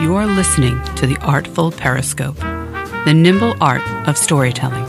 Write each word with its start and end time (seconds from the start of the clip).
You 0.00 0.16
are 0.16 0.26
listening 0.26 0.82
to 0.94 1.06
the 1.06 1.18
Artful 1.18 1.72
Periscope, 1.72 2.36
the 3.04 3.12
nimble 3.14 3.54
art 3.60 3.82
of 4.08 4.16
storytelling, 4.16 4.86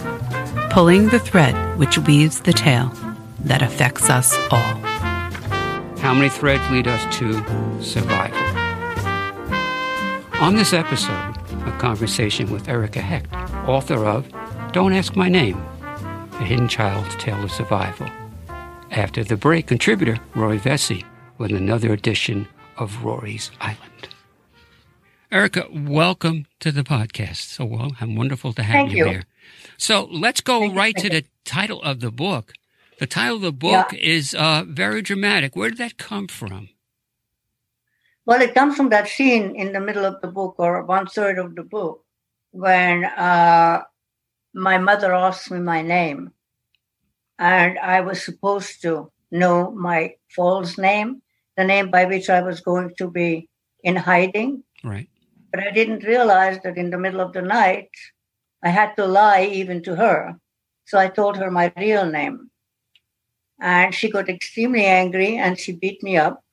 pulling 0.70 1.10
the 1.10 1.20
thread 1.20 1.54
which 1.77 1.98
weaves 1.98 2.39
the 2.39 2.54
tale 2.54 2.94
that 3.41 3.62
affects 3.62 4.09
us 4.09 4.34
all. 4.50 4.73
How 6.00 6.13
many 6.13 6.30
threads 6.30 6.63
lead 6.71 6.88
us 6.88 7.04
to 7.18 7.34
survival? 7.84 8.39
On 10.39 10.55
this 10.55 10.71
episode, 10.71 11.36
a 11.66 11.78
conversation 11.78 12.50
with 12.50 12.70
Erica 12.70 13.02
Hecht, 13.02 13.34
author 13.68 14.05
of 14.05 14.32
Don't 14.71 14.93
Ask 14.93 15.18
My 15.18 15.28
Name, 15.28 15.62
A 16.39 16.43
Hidden 16.46 16.70
Child's 16.70 17.18
Tale 17.18 17.43
of 17.43 17.52
Survival. 17.52 18.07
After 18.91 19.26
the 19.26 19.35
break, 19.35 19.68
contributor 19.68 20.20
Rory 20.35 20.57
Vesey 20.57 21.04
with 21.38 21.52
another 21.52 21.91
edition 21.91 22.48
of 22.77 23.04
Rory's 23.04 23.52
Island. 23.59 23.91
Erica, 25.31 25.66
welcome 25.71 26.45
to 26.59 26.73
the 26.73 26.84
podcast. 26.84 27.44
So 27.55 27.63
well, 27.63 27.94
I'm 28.02 28.17
wonderful 28.17 28.52
to 28.52 28.63
have 28.63 28.73
Thank 28.73 28.91
you, 28.91 28.98
you. 28.98 29.05
here. 29.05 29.23
So 29.77 30.09
let's 30.12 30.41
go 30.41 30.59
Thank 30.59 30.73
you. 30.73 30.77
right 30.77 30.95
to 30.98 31.09
the 31.09 31.23
title 31.45 31.81
of 31.84 32.02
the 32.02 32.12
book. 32.12 32.52
The 32.99 33.07
title 33.07 33.38
of 33.38 33.41
the 33.41 33.54
book 33.54 33.94
is 33.94 34.34
uh, 34.34 34.66
very 34.67 35.02
dramatic. 35.02 35.55
Where 35.55 35.70
did 35.70 35.77
that 35.77 35.98
come 35.98 36.27
from? 36.27 36.67
Well, 38.26 38.41
it 38.41 38.54
comes 38.54 38.76
from 38.76 38.90
that 38.90 39.07
scene 39.07 39.55
in 39.55 39.71
the 39.71 39.80
middle 39.80 40.04
of 40.04 40.20
the 40.20 40.27
book 40.27 40.55
or 40.57 40.84
one 40.84 41.07
third 41.07 41.40
of 41.40 41.55
the 41.55 41.63
book 41.63 42.04
when 42.52 43.05
uh, 43.05 43.84
my 44.54 44.77
mother 44.79 45.13
asked 45.13 45.49
me 45.49 45.59
my 45.59 45.82
name. 45.82 46.32
And 47.40 47.79
I 47.79 48.02
was 48.02 48.21
supposed 48.21 48.82
to 48.82 49.09
know 49.32 49.71
my 49.71 50.15
false 50.35 50.77
name, 50.77 51.21
the 51.55 51.63
name 51.63 51.90
by 51.90 52.04
which 52.04 52.29
I 52.29 52.41
was 52.41 52.59
going 52.59 52.93
to 52.98 53.09
be 53.09 53.48
in 53.82 53.96
hiding. 53.96 54.63
Right. 54.84 55.07
But 55.52 55.62
I 55.63 55.71
didn't 55.71 56.04
realize 56.04 56.60
that 56.63 56.77
in 56.77 56.90
the 56.90 56.98
middle 56.98 57.20
of 57.21 57.34
the 57.34 57.41
night, 57.41 57.90
I 58.63 58.70
had 58.70 58.96
to 58.96 59.05
lie 59.05 59.44
even 59.44 59.84
to 59.84 59.96
her. 59.96 60.38
So 60.85 60.98
I 60.98 61.10
told 61.10 61.38
her 61.38 61.52
my 61.52 61.74
real 61.77 62.05
name. 62.05 62.49
And 63.60 63.93
she 63.93 64.09
got 64.09 64.30
extremely 64.30 64.85
angry 64.85 65.38
and 65.38 65.59
she 65.59 65.74
beat 65.74 66.02
me 66.02 66.18
up. 66.18 66.44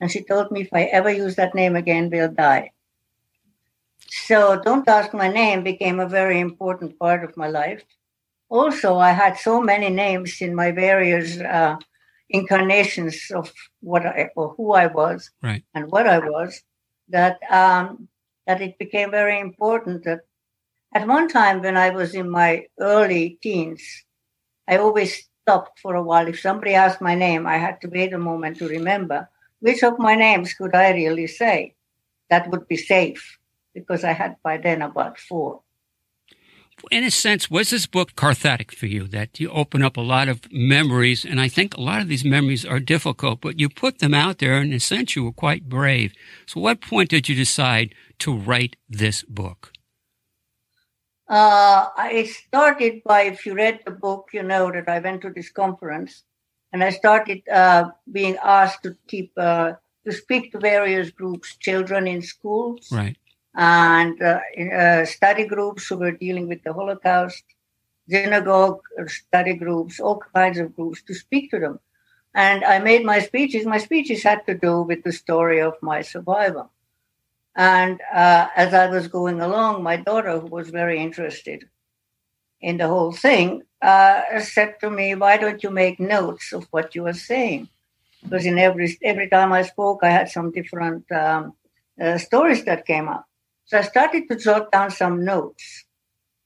And 0.00 0.10
she 0.10 0.22
told 0.22 0.50
me 0.50 0.60
if 0.62 0.68
I 0.72 0.84
ever 0.84 1.10
use 1.10 1.36
that 1.36 1.54
name 1.54 1.74
again, 1.76 2.10
we'll 2.10 2.30
die. 2.32 2.72
So 4.08 4.60
Don't 4.62 4.88
Ask 4.88 5.14
My 5.14 5.28
Name 5.28 5.62
became 5.64 5.98
a 5.98 6.08
very 6.08 6.38
important 6.38 6.98
part 6.98 7.24
of 7.24 7.36
my 7.36 7.48
life. 7.48 7.82
Also, 8.48 8.98
I 8.98 9.10
had 9.10 9.36
so 9.38 9.60
many 9.60 9.88
names 9.88 10.40
in 10.40 10.54
my 10.54 10.70
various 10.70 11.40
uh, 11.40 11.76
incarnations 12.30 13.30
of 13.34 13.52
what 13.80 14.06
I, 14.06 14.30
or 14.36 14.54
who 14.56 14.72
I 14.72 14.86
was 14.86 15.30
Right. 15.42 15.64
and 15.74 15.90
what 15.90 16.06
I 16.06 16.18
was 16.18 16.62
that 17.08 17.38
um, 17.50 18.08
that 18.46 18.60
it 18.60 18.78
became 18.78 19.10
very 19.10 19.38
important 19.40 20.04
that 20.04 20.20
at 20.94 21.06
one 21.06 21.28
time 21.28 21.62
when 21.62 21.76
I 21.76 21.90
was 21.90 22.14
in 22.14 22.30
my 22.30 22.66
early 22.80 23.38
teens, 23.42 23.82
I 24.68 24.78
always 24.78 25.28
stopped 25.42 25.78
for 25.80 25.94
a 25.94 26.02
while. 26.02 26.26
If 26.26 26.40
somebody 26.40 26.74
asked 26.74 27.00
my 27.00 27.14
name, 27.14 27.46
I 27.46 27.58
had 27.58 27.80
to 27.82 27.88
wait 27.88 28.12
a 28.12 28.18
moment 28.18 28.58
to 28.58 28.68
remember 28.68 29.28
which 29.60 29.82
of 29.82 29.98
my 29.98 30.14
names 30.14 30.54
could 30.54 30.74
I 30.74 30.92
really 30.92 31.26
say 31.26 31.74
that 32.30 32.50
would 32.50 32.68
be 32.68 32.76
safe 32.76 33.38
because 33.74 34.04
I 34.04 34.12
had 34.12 34.36
by 34.42 34.56
then 34.58 34.82
about 34.82 35.18
four. 35.18 35.62
In 36.90 37.04
a 37.04 37.10
sense, 37.10 37.50
was 37.50 37.70
this 37.70 37.86
book 37.86 38.14
cathartic 38.16 38.70
for 38.70 38.86
you? 38.86 39.06
That 39.06 39.40
you 39.40 39.50
open 39.50 39.82
up 39.82 39.96
a 39.96 40.02
lot 40.02 40.28
of 40.28 40.40
memories, 40.52 41.24
and 41.24 41.40
I 41.40 41.48
think 41.48 41.74
a 41.74 41.80
lot 41.80 42.02
of 42.02 42.08
these 42.08 42.24
memories 42.24 42.66
are 42.66 42.80
difficult, 42.80 43.40
but 43.40 43.58
you 43.58 43.70
put 43.70 43.98
them 43.98 44.12
out 44.12 44.38
there, 44.38 44.58
and 44.58 44.70
in 44.70 44.76
a 44.76 44.80
sense, 44.80 45.16
you 45.16 45.24
were 45.24 45.32
quite 45.32 45.70
brave. 45.70 46.12
So, 46.44 46.60
what 46.60 46.82
point 46.82 47.08
did 47.08 47.30
you 47.30 47.34
decide 47.34 47.94
to 48.20 48.36
write 48.36 48.76
this 48.88 49.22
book? 49.22 49.72
Uh, 51.28 51.88
I 51.96 52.24
started 52.46 53.02
by, 53.04 53.22
if 53.22 53.46
you 53.46 53.54
read 53.54 53.80
the 53.84 53.90
book, 53.90 54.28
you 54.32 54.42
know 54.42 54.70
that 54.70 54.88
I 54.88 55.00
went 55.00 55.22
to 55.22 55.30
this 55.30 55.50
conference 55.50 56.22
and 56.72 56.84
I 56.84 56.90
started 56.90 57.42
uh, 57.48 57.90
being 58.10 58.36
asked 58.42 58.84
to 58.84 58.96
keep, 59.08 59.32
uh, 59.36 59.72
to 60.04 60.12
speak 60.12 60.52
to 60.52 60.58
various 60.60 61.10
groups, 61.10 61.56
children 61.56 62.06
in 62.06 62.22
schools 62.22 62.88
Right. 62.92 63.16
and 63.56 64.20
uh, 64.22 64.38
in, 64.54 64.72
uh, 64.72 65.04
study 65.04 65.46
groups 65.46 65.88
who 65.88 65.96
were 65.96 66.12
dealing 66.12 66.46
with 66.46 66.62
the 66.62 66.72
Holocaust, 66.72 67.42
synagogue 68.08 68.82
uh, 69.00 69.08
study 69.08 69.54
groups, 69.54 69.98
all 69.98 70.22
kinds 70.32 70.58
of 70.58 70.76
groups 70.76 71.02
to 71.02 71.14
speak 71.14 71.50
to 71.50 71.58
them. 71.58 71.80
And 72.34 72.62
I 72.64 72.78
made 72.78 73.04
my 73.04 73.18
speeches. 73.18 73.66
My 73.66 73.78
speeches 73.78 74.22
had 74.22 74.46
to 74.46 74.54
do 74.54 74.82
with 74.82 75.02
the 75.02 75.12
story 75.12 75.60
of 75.60 75.74
my 75.82 76.02
survival. 76.02 76.70
And 77.56 78.00
uh, 78.14 78.48
as 78.54 78.74
I 78.74 78.86
was 78.86 79.08
going 79.08 79.40
along, 79.40 79.82
my 79.82 79.96
daughter, 79.96 80.38
who 80.38 80.46
was 80.46 80.68
very 80.68 81.00
interested 81.00 81.64
in 82.60 82.76
the 82.76 82.86
whole 82.86 83.12
thing, 83.12 83.62
uh, 83.80 84.20
said 84.40 84.74
to 84.80 84.90
me, 84.90 85.14
"Why 85.14 85.38
don't 85.38 85.62
you 85.62 85.70
make 85.70 85.98
notes 85.98 86.52
of 86.52 86.66
what 86.70 86.94
you 86.94 87.06
are 87.06 87.14
saying?" 87.14 87.68
Because 88.22 88.44
in 88.44 88.58
every 88.58 88.98
every 89.02 89.28
time 89.30 89.52
I 89.54 89.62
spoke, 89.62 90.00
I 90.02 90.10
had 90.10 90.28
some 90.28 90.52
different 90.52 91.10
um, 91.10 91.54
uh, 92.00 92.18
stories 92.18 92.64
that 92.64 92.86
came 92.86 93.08
up. 93.08 93.24
So 93.64 93.78
I 93.78 93.82
started 93.82 94.28
to 94.28 94.36
jot 94.36 94.70
down 94.70 94.90
some 94.90 95.24
notes 95.24 95.84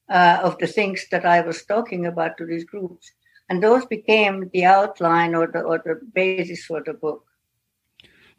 uh, 0.09 0.39
of 0.43 0.59
the 0.59 0.67
things 0.69 1.07
that 1.11 1.27
I 1.27 1.41
was 1.41 1.65
talking 1.65 2.07
about 2.07 2.37
to 2.39 2.47
these 2.47 2.65
groups, 2.65 3.11
and 3.49 3.61
those 3.61 3.85
became 3.87 4.49
the 4.53 4.65
outline 4.65 5.35
or 5.35 5.49
the 5.49 5.61
or 5.61 5.83
the 5.85 6.01
basis 6.15 6.65
for 6.65 6.83
the 6.85 6.95
book. 6.95 7.25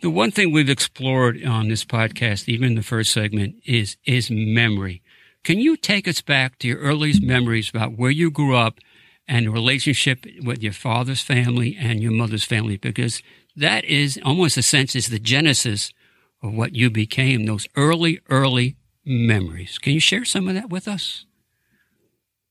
The 0.02 0.10
one 0.10 0.32
thing 0.32 0.52
we've 0.52 0.68
explored 0.68 1.46
on 1.46 1.68
this 1.68 1.86
podcast, 1.86 2.50
even 2.50 2.70
in 2.70 2.76
the 2.76 2.82
first 2.82 3.14
segment, 3.14 3.58
is 3.66 3.98
is 4.04 4.32
memory. 4.32 5.04
Can 5.44 5.60
you 5.60 5.78
take 5.78 6.08
us 6.08 6.22
back 6.22 6.58
to 6.58 6.68
your 6.68 6.80
earliest 6.80 7.22
memories 7.22 7.70
about 7.70 8.00
where 8.00 8.10
you 8.10 8.32
grew 8.32 8.56
up 8.56 8.80
and 9.28 9.46
the 9.46 9.52
relationship 9.52 10.26
with 10.44 10.64
your 10.64 10.74
father's 10.74 11.22
family 11.22 11.78
and 11.80 12.02
your 12.02 12.12
mother's 12.12 12.44
family? 12.44 12.78
Because 12.78 13.22
that 13.56 13.86
is 13.86 14.20
almost 14.26 14.58
a 14.58 14.64
sense 14.64 14.96
is 14.96 15.10
the 15.10 15.20
genesis 15.20 15.94
of 16.42 16.52
what 16.52 16.74
you 16.74 16.90
became, 16.90 17.46
those 17.46 17.68
early, 17.76 18.22
early 18.28 18.78
memories. 19.06 19.78
Can 19.78 19.94
you 19.94 20.00
share 20.00 20.26
some 20.26 20.48
of 20.48 20.56
that 20.56 20.72
with 20.72 20.88
us? 20.88 21.26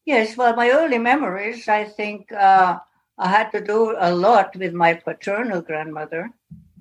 Yes, 0.04 0.36
well, 0.36 0.54
my 0.54 0.70
early 0.70 0.98
memories, 0.98 1.66
I 1.66 1.82
think 1.84 2.30
uh, 2.30 2.78
I 3.18 3.28
had 3.28 3.50
to 3.50 3.60
do 3.60 3.96
a 3.98 4.14
lot 4.14 4.54
with 4.54 4.72
my 4.72 4.94
paternal 4.94 5.62
grandmother. 5.62 6.30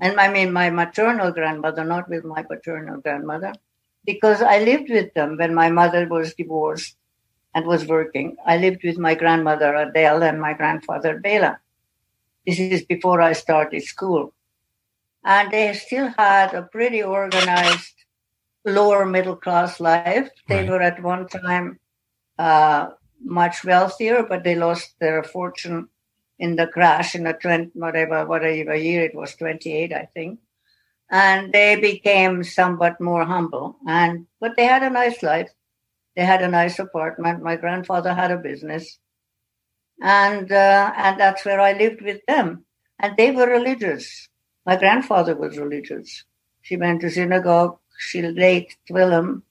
And 0.02 0.20
I 0.20 0.30
mean, 0.32 0.52
my 0.52 0.70
maternal 0.70 1.32
grandmother, 1.32 1.84
not 1.84 2.10
with 2.10 2.24
my 2.26 2.44
paternal 2.44 3.00
grandmother, 3.02 3.54
because 4.06 4.42
I 4.42 4.60
lived 4.60 4.90
with 4.90 5.14
them 5.14 5.38
when 5.38 5.54
my 5.54 5.70
mother 5.70 6.08
was 6.08 6.34
divorced 6.34 6.96
and 7.54 7.66
was 7.66 7.88
working. 7.88 8.38
I 8.46 8.58
lived 8.58 8.84
with 8.84 8.98
my 8.98 9.16
grandmother 9.16 9.74
Adele 9.76 10.24
and 10.24 10.42
my 10.42 10.54
grandfather 10.54 11.20
Bela. 11.20 11.60
This 12.46 12.60
is 12.60 12.84
before 12.86 13.22
I 13.22 13.34
started 13.34 13.84
school. 13.84 14.34
And 15.24 15.52
they 15.52 15.74
still 15.74 16.10
had 16.18 16.54
a 16.54 16.64
pretty 16.64 17.02
organized 17.04 17.96
lower 18.66 19.06
middle 19.06 19.36
class 19.36 19.80
life. 19.80 20.22
They 20.38 20.58
Right. 20.62 20.70
were 20.70 20.74
at 20.74 20.94
one 20.94 21.18
time 21.28 21.80
uh, 22.38 22.90
much 23.24 23.64
wealthier, 23.64 24.24
but 24.24 24.44
they 24.44 24.56
lost 24.56 24.96
their 25.00 25.24
fortune 25.24 25.90
in 26.40 26.56
the 26.56 26.68
crash 26.68 27.16
in 27.16 27.26
the 27.26 27.34
20, 27.34 27.72
whatever, 27.74 28.26
whatever 28.26 28.76
year 28.76 29.04
it 29.04 29.14
was, 29.14 29.36
28, 29.36 29.94
I 29.94 30.08
think. 30.14 30.40
And 31.12 31.52
they 31.52 31.76
became 31.76 32.44
somewhat 32.44 33.02
more 33.02 33.26
humble. 33.26 33.78
And 33.88 34.28
but 34.40 34.56
they 34.56 34.66
had 34.66 34.84
a 34.84 34.90
nice 34.90 35.22
life. 35.22 35.52
They 36.16 36.24
had 36.24 36.42
a 36.42 36.48
nice 36.48 36.80
apartment. 36.80 37.44
My 37.44 37.56
grandfather 37.56 38.14
had 38.14 38.32
a 38.32 38.38
business, 38.38 39.00
and 40.02 40.52
uh, 40.52 40.94
and 40.96 41.20
that's 41.20 41.46
where 41.46 41.60
I 41.60 41.74
lived 41.74 42.02
with 42.02 42.22
them. 42.28 42.66
And 43.00 43.18
they 43.18 43.32
were 43.32 43.48
religious. 43.48 44.30
My 44.66 44.76
grandfather 44.76 45.36
was 45.36 45.58
religious. 45.58 46.26
She 46.62 46.78
went 46.78 47.02
to 47.02 47.10
synagogue. 47.10 47.80
She 47.98 48.22
laid 48.22 48.68
tefillin, 48.88 49.42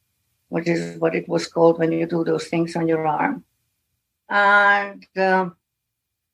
which 0.49 0.69
is 0.69 0.99
what 0.99 1.17
it 1.17 1.29
was 1.29 1.49
called 1.49 1.79
when 1.79 1.91
you 1.91 2.07
do 2.07 2.23
those 2.23 2.47
things 2.47 2.77
on 2.77 2.87
your 2.87 3.07
arm. 3.07 3.45
And 4.29 5.05
um, 5.17 5.57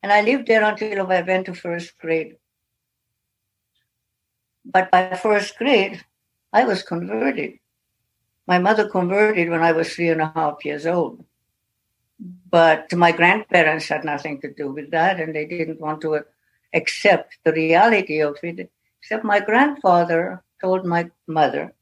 and 0.05 0.13
I 0.13 0.21
lived 0.21 0.45
there 0.45 0.63
until 0.63 1.11
I 1.11 1.21
went 1.21 1.47
to 1.47 1.55
first 1.55 1.97
grade. 1.97 2.35
But 4.63 4.91
by 4.91 5.15
first 5.15 5.57
grade, 5.57 6.05
I 6.53 6.63
was 6.63 6.83
converted. 6.83 7.53
My 8.45 8.59
mother 8.59 8.87
converted 8.87 9.49
when 9.49 9.63
I 9.63 9.71
was 9.71 9.91
three 9.91 10.09
and 10.09 10.21
a 10.21 10.31
half 10.35 10.63
years 10.63 10.85
old. 10.85 11.25
But 12.19 12.93
my 12.93 13.13
grandparents 13.13 13.87
had 13.87 14.05
nothing 14.05 14.39
to 14.41 14.53
do 14.53 14.71
with 14.71 14.91
that, 14.91 15.19
and 15.19 15.33
they 15.33 15.47
didn't 15.47 15.81
want 15.81 16.01
to 16.01 16.23
accept 16.71 17.39
the 17.43 17.53
reality 17.53 18.21
of 18.21 18.37
it. 18.43 18.69
Except 19.01 19.23
my 19.23 19.39
grandfather 19.39 20.43
told 20.61 20.85
my 20.85 21.09
mother, 21.25 21.73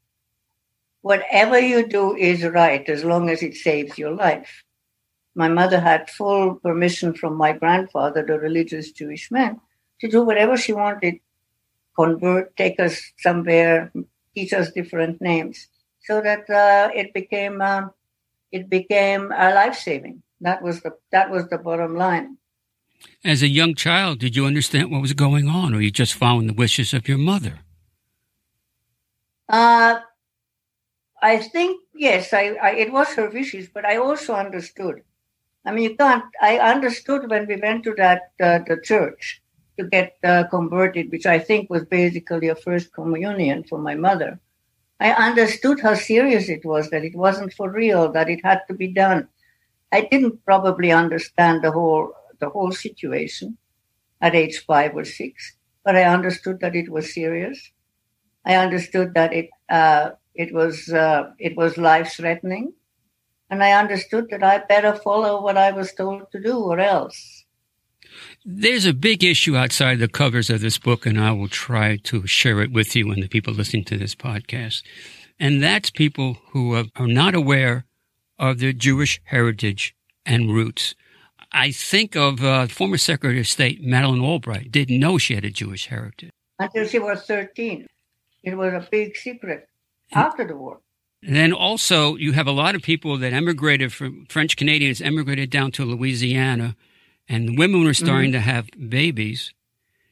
whatever 1.02 1.58
you 1.58 1.86
do 1.86 2.16
is 2.16 2.42
right 2.42 2.88
as 2.88 3.04
long 3.04 3.28
as 3.28 3.42
it 3.42 3.54
saves 3.54 3.98
your 3.98 4.12
life. 4.12 4.63
My 5.34 5.48
mother 5.48 5.80
had 5.80 6.10
full 6.10 6.56
permission 6.56 7.14
from 7.14 7.36
my 7.36 7.52
grandfather, 7.52 8.24
the 8.24 8.38
religious 8.38 8.92
Jewish 8.92 9.30
man, 9.30 9.60
to 10.00 10.08
do 10.08 10.22
whatever 10.22 10.56
she 10.56 10.72
wanted 10.72 11.20
convert, 11.96 12.56
take 12.56 12.80
us 12.80 13.00
somewhere, 13.18 13.92
teach 14.34 14.52
us 14.52 14.72
different 14.72 15.20
names. 15.20 15.68
so 16.04 16.20
that 16.20 16.48
uh, 16.50 16.90
it 16.94 17.12
became 17.12 17.60
um, 17.60 17.90
it 18.52 18.68
became 18.68 19.32
uh, 19.32 19.52
life 19.54 19.74
saving. 19.74 20.22
That 20.40 20.62
was 20.62 20.82
the 20.82 20.96
that 21.10 21.30
was 21.30 21.48
the 21.48 21.58
bottom 21.58 21.96
line. 21.96 22.36
As 23.24 23.42
a 23.42 23.48
young 23.48 23.74
child, 23.74 24.18
did 24.18 24.36
you 24.36 24.46
understand 24.46 24.90
what 24.90 25.02
was 25.02 25.12
going 25.12 25.48
on, 25.48 25.74
or 25.74 25.80
you 25.80 25.90
just 25.90 26.14
following 26.14 26.46
the 26.46 26.54
wishes 26.54 26.94
of 26.94 27.08
your 27.08 27.18
mother? 27.18 27.60
Uh, 29.48 30.00
I 31.22 31.38
think 31.38 31.80
yes, 31.94 32.32
I, 32.32 32.56
I, 32.62 32.70
it 32.72 32.92
was 32.92 33.08
her 33.14 33.30
wishes, 33.30 33.68
but 33.72 33.84
I 33.84 33.96
also 33.96 34.34
understood. 34.34 35.02
I 35.66 35.72
mean, 35.72 35.84
you 35.90 35.96
can't. 35.96 36.24
I 36.40 36.58
understood 36.58 37.28
when 37.30 37.46
we 37.46 37.56
went 37.56 37.84
to 37.84 37.94
that 37.96 38.22
uh, 38.40 38.60
the 38.66 38.80
church 38.82 39.42
to 39.78 39.84
get 39.86 40.16
uh, 40.22 40.44
converted, 40.44 41.10
which 41.10 41.26
I 41.26 41.38
think 41.38 41.68
was 41.70 41.84
basically 41.84 42.48
a 42.48 42.54
first 42.54 42.92
communion 42.92 43.64
for 43.64 43.78
my 43.78 43.94
mother. 43.94 44.40
I 45.00 45.12
understood 45.12 45.80
how 45.80 45.94
serious 45.94 46.48
it 46.48 46.64
was, 46.64 46.90
that 46.90 47.04
it 47.04 47.16
wasn't 47.16 47.54
for 47.54 47.70
real, 47.70 48.12
that 48.12 48.30
it 48.30 48.40
had 48.44 48.62
to 48.68 48.74
be 48.74 48.88
done. 48.92 49.28
I 49.92 50.02
didn't 50.02 50.44
probably 50.44 50.92
understand 50.92 51.62
the 51.62 51.72
whole 51.72 52.14
the 52.40 52.50
whole 52.50 52.72
situation 52.72 53.58
at 54.20 54.34
age 54.34 54.58
five 54.66 54.96
or 54.96 55.04
six, 55.04 55.56
but 55.84 55.96
I 55.96 56.04
understood 56.04 56.60
that 56.60 56.76
it 56.76 56.90
was 56.90 57.14
serious. 57.14 57.72
I 58.44 58.56
understood 58.56 59.14
that 59.14 59.32
it 59.32 59.50
uh, 59.68 60.12
it 60.34 60.52
was 60.54 60.88
uh, 60.90 61.32
it 61.38 61.56
was 61.56 61.76
life 61.78 62.12
threatening, 62.16 62.74
and 63.54 63.62
I 63.62 63.72
understood 63.72 64.30
that 64.30 64.42
I 64.42 64.58
better 64.58 64.96
follow 64.96 65.40
what 65.40 65.56
I 65.56 65.70
was 65.70 65.92
told 65.92 66.28
to 66.32 66.40
do, 66.40 66.58
or 66.58 66.80
else. 66.80 67.44
There's 68.44 68.84
a 68.84 68.92
big 68.92 69.22
issue 69.22 69.56
outside 69.56 70.00
the 70.00 70.08
covers 70.08 70.50
of 70.50 70.60
this 70.60 70.76
book, 70.76 71.06
and 71.06 71.20
I 71.20 71.30
will 71.30 71.46
try 71.46 71.98
to 71.98 72.26
share 72.26 72.60
it 72.62 72.72
with 72.72 72.96
you 72.96 73.12
and 73.12 73.22
the 73.22 73.28
people 73.28 73.54
listening 73.54 73.84
to 73.84 73.96
this 73.96 74.16
podcast. 74.16 74.82
And 75.38 75.62
that's 75.62 75.90
people 75.90 76.38
who 76.50 76.74
are 76.74 77.06
not 77.06 77.36
aware 77.36 77.86
of 78.40 78.58
their 78.58 78.72
Jewish 78.72 79.20
heritage 79.22 79.94
and 80.26 80.52
roots. 80.52 80.96
I 81.52 81.70
think 81.70 82.16
of 82.16 82.42
uh, 82.42 82.66
former 82.66 82.98
Secretary 82.98 83.38
of 83.38 83.46
State 83.46 83.84
Madeleine 83.84 84.20
Albright 84.20 84.72
didn't 84.72 84.98
know 84.98 85.16
she 85.16 85.36
had 85.36 85.44
a 85.44 85.50
Jewish 85.50 85.86
heritage 85.86 86.32
until 86.58 86.88
she 86.88 86.98
was 86.98 87.22
13. 87.22 87.86
It 88.42 88.56
was 88.56 88.72
a 88.72 88.88
big 88.90 89.16
secret 89.16 89.68
after 90.12 90.44
the 90.44 90.56
war. 90.56 90.80
And 91.26 91.34
then 91.34 91.52
also, 91.52 92.16
you 92.16 92.32
have 92.32 92.46
a 92.46 92.52
lot 92.52 92.74
of 92.74 92.82
people 92.82 93.16
that 93.18 93.32
emigrated 93.32 93.92
from 93.92 94.26
French 94.26 94.56
Canadians 94.56 95.00
emigrated 95.00 95.48
down 95.50 95.72
to 95.72 95.84
Louisiana, 95.84 96.76
and 97.28 97.48
the 97.48 97.56
women 97.56 97.84
were 97.84 97.94
starting 97.94 98.32
mm-hmm. 98.32 98.46
to 98.46 98.52
have 98.52 98.68
babies, 98.88 99.52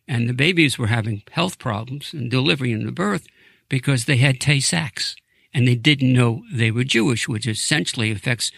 and 0.08 0.28
the 0.28 0.32
babies 0.32 0.78
were 0.78 0.86
having 0.86 1.22
health 1.30 1.58
problems 1.58 2.14
and 2.14 2.30
delivery 2.30 2.72
and 2.72 2.88
the 2.88 2.92
birth 2.92 3.26
because 3.68 4.06
they 4.06 4.16
had 4.16 4.40
Tay 4.40 4.60
Sachs 4.60 5.16
and 5.54 5.68
they 5.68 5.74
didn't 5.74 6.12
know 6.12 6.42
they 6.52 6.70
were 6.70 6.84
Jewish, 6.84 7.28
which 7.28 7.46
essentially 7.46 8.10
affects 8.10 8.50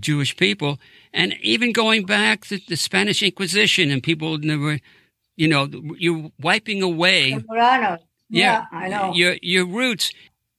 Jewish 0.00 0.36
people. 0.36 0.78
And 1.12 1.34
even 1.40 1.72
going 1.72 2.04
back 2.04 2.44
to 2.46 2.58
the 2.68 2.76
Spanish 2.76 3.22
Inquisition 3.22 3.90
and 3.90 4.02
people 4.02 4.38
never, 4.38 4.80
you 5.36 5.48
know, 5.48 5.68
you're 5.98 6.30
wiping 6.40 6.82
away. 6.82 7.38
Yeah, 7.50 7.96
yeah, 8.30 8.64
I 8.72 8.88
know. 8.88 9.12
Your, 9.14 9.36
your 9.40 9.66
roots. 9.66 10.12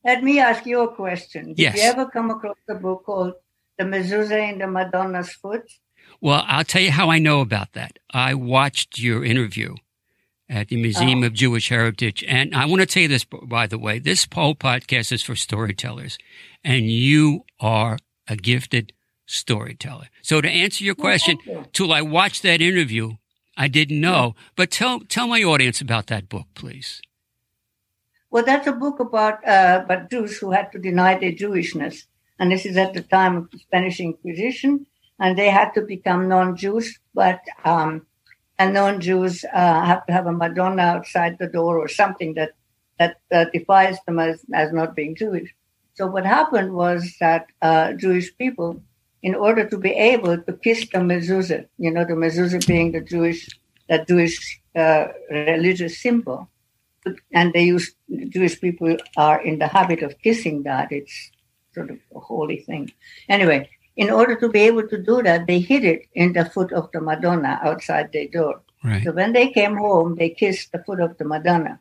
Let 0.04 0.24
me 0.24 0.40
ask 0.40 0.66
you 0.66 0.82
a 0.82 0.96
question. 0.96 1.48
Did 1.48 1.60
yes. 1.60 1.76
you 1.78 1.84
ever 1.84 2.06
come 2.06 2.30
across 2.30 2.58
a 2.70 2.76
book 2.76 3.04
called 3.06 3.34
The 3.78 3.84
Mezuzah 3.84 4.54
in 4.54 4.60
the 4.60 4.68
Madonna's 4.68 5.34
Foot? 5.34 5.70
Well, 6.22 6.44
I'll 6.48 6.64
tell 6.64 6.82
you 6.82 6.92
how 6.92 7.10
I 7.10 7.20
know 7.20 7.42
about 7.42 7.74
that. 7.74 8.00
I 8.12 8.34
watched 8.34 9.00
your 9.00 9.24
interview 9.24 9.76
at 10.50 10.70
the 10.70 10.82
Museum 10.82 11.24
oh. 11.24 11.28
of 11.28 11.34
Jewish 11.34 11.70
Heritage. 11.70 12.24
And 12.28 12.56
I 12.56 12.66
want 12.66 12.82
to 12.82 12.86
tell 12.86 13.04
you 13.04 13.08
this, 13.08 13.24
by 13.24 13.68
the 13.68 13.78
way, 13.78 14.00
this 14.00 14.28
whole 14.34 14.56
podcast 14.56 15.12
is 15.12 15.22
for 15.22 15.36
storytellers, 15.36 16.18
and 16.64 16.90
you 16.90 17.46
are 17.60 17.98
a 18.28 18.36
gifted 18.36 18.94
storyteller. 19.26 20.08
So 20.22 20.42
to 20.42 20.50
answer 20.50 20.84
your 20.84 20.96
question, 20.96 21.38
well, 21.46 21.66
till 21.72 21.94
I 21.94 22.02
watched 22.02 22.42
that 22.44 22.62
interview, 22.62 23.18
I 23.56 23.68
didn't 23.68 24.02
know. 24.02 24.36
But 24.56 24.72
tell 24.72 25.02
tell 25.02 25.28
my 25.28 25.44
audience 25.44 25.82
about 25.82 26.08
that 26.08 26.30
book, 26.30 26.48
please. 26.56 27.02
Well, 28.32 28.44
that's 28.46 28.68
a 28.68 28.74
book 28.74 29.00
about 29.00 29.46
uh, 29.48 29.82
about 29.84 30.12
Jews 30.12 30.38
who 30.38 30.52
had 30.52 30.72
to 30.72 30.80
deny 30.80 31.18
their 31.18 31.32
Jewishness, 31.32 32.06
and 32.38 32.52
this 32.52 32.66
is 32.66 32.78
at 32.78 32.94
the 32.94 33.02
time 33.02 33.38
of 33.38 33.52
the 33.52 33.58
Spanish 33.58 34.00
Inquisition, 34.00 34.86
and 35.20 35.38
they 35.38 35.50
had 35.50 35.72
to 35.72 35.82
become 35.82 36.30
non-Jews, 36.30 37.00
but 37.16 37.40
um, 37.66 38.06
and 38.60 38.74
non-Jews 38.74 39.46
uh, 39.52 39.86
have 39.86 40.06
to 40.06 40.14
have 40.14 40.28
a 40.28 40.32
Madonna 40.32 40.84
outside 40.84 41.38
the 41.40 41.48
door 41.48 41.80
or 41.80 41.88
something 41.88 42.36
that 42.36 42.52
that 43.00 43.18
uh, 43.32 43.46
defies 43.52 43.98
them 44.06 44.20
as 44.20 44.46
as 44.54 44.72
not 44.72 44.96
being 44.96 45.16
Jewish. 45.16 45.54
So 45.96 46.06
what 46.06 46.26
happened 46.26 46.74
was 46.74 47.16
that 47.20 47.48
uh, 47.62 47.94
Jewish 47.94 48.36
people 48.38 48.82
in 49.22 49.36
order 49.36 49.68
to 49.68 49.78
be 49.78 49.92
able 49.92 50.38
to 50.38 50.54
kiss 50.54 50.88
the 50.94 51.00
mezuzah, 51.00 51.66
you 51.78 51.92
know, 51.92 52.06
the 52.06 52.14
mezuzah 52.14 52.66
being 52.66 52.92
the 52.92 53.02
Jewish, 53.02 53.50
that 53.90 54.08
Jewish 54.08 54.62
uh, 54.76 55.08
religious 55.30 56.00
symbol. 56.02 56.50
And 57.32 57.54
they 57.54 57.64
use, 57.64 57.96
Jewish 58.30 58.60
people 58.60 58.98
are 59.18 59.42
in 59.42 59.60
the 59.60 59.68
habit 59.68 60.02
of 60.04 60.20
kissing 60.22 60.64
that. 60.64 60.92
It's 60.92 61.32
sort 61.74 61.92
of 61.92 62.00
a 62.16 62.20
holy 62.20 62.58
thing. 62.62 62.92
Anyway, 63.28 63.70
in 63.96 64.10
order 64.10 64.36
to 64.36 64.50
be 64.50 64.62
able 64.62 64.88
to 64.88 64.98
do 65.02 65.22
that, 65.24 65.48
they 65.48 65.60
hid 65.60 65.84
it 65.84 66.04
in 66.14 66.34
the 66.34 66.46
foot 66.46 66.72
of 66.72 66.90
the 66.94 67.02
Madonna 67.02 67.60
outside 67.64 68.12
their 68.12 68.28
door. 68.28 68.62
Right. 68.84 69.04
So 69.04 69.12
when 69.12 69.34
they 69.34 69.50
came 69.50 69.76
home, 69.76 70.16
they 70.16 70.30
kissed 70.30 70.72
the 70.72 70.84
foot 70.84 71.02
of 71.02 71.18
the 71.18 71.26
Madonna, 71.26 71.80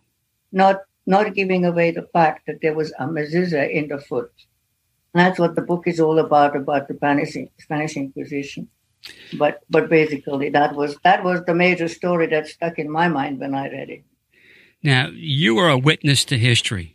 not 0.50 0.80
not 1.06 1.34
giving 1.34 1.64
away 1.64 1.90
the 1.90 2.08
fact 2.12 2.46
that 2.46 2.60
there 2.60 2.74
was 2.74 2.92
a 2.98 3.06
mezuzah 3.06 3.70
in 3.70 3.88
the 3.88 3.98
foot. 3.98 4.30
And 5.14 5.24
That's 5.24 5.38
what 5.38 5.54
the 5.54 5.62
book 5.62 5.86
is 5.86 6.00
all 6.00 6.18
about, 6.18 6.54
about 6.54 6.86
the 6.86 6.94
Spanish, 6.94 7.34
Spanish 7.58 7.96
Inquisition. 7.96 8.68
But 9.38 9.60
but 9.70 9.88
basically, 9.88 10.50
that 10.50 10.74
was 10.74 10.96
that 11.04 11.22
was 11.22 11.42
the 11.44 11.54
major 11.54 11.88
story 11.88 12.26
that 12.26 12.48
stuck 12.48 12.78
in 12.78 12.90
my 12.90 13.08
mind 13.08 13.38
when 13.38 13.54
I 13.54 13.70
read 13.70 13.90
it. 13.90 14.04
Now 14.82 15.08
you 15.08 15.58
are 15.58 15.68
a 15.68 15.78
witness 15.78 16.24
to 16.26 16.38
history, 16.38 16.94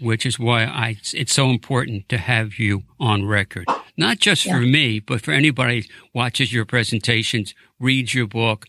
which 0.00 0.24
is 0.24 0.38
why 0.38 0.64
I 0.64 0.96
it's 1.12 1.32
so 1.32 1.50
important 1.50 2.08
to 2.08 2.18
have 2.18 2.58
you 2.58 2.84
on 3.00 3.24
record, 3.24 3.66
not 3.96 4.18
just 4.18 4.46
yeah. 4.46 4.54
for 4.54 4.60
me, 4.60 5.00
but 5.00 5.20
for 5.20 5.32
anybody 5.32 5.88
watches 6.12 6.52
your 6.52 6.64
presentations, 6.64 7.54
reads 7.80 8.14
your 8.14 8.26
book, 8.26 8.66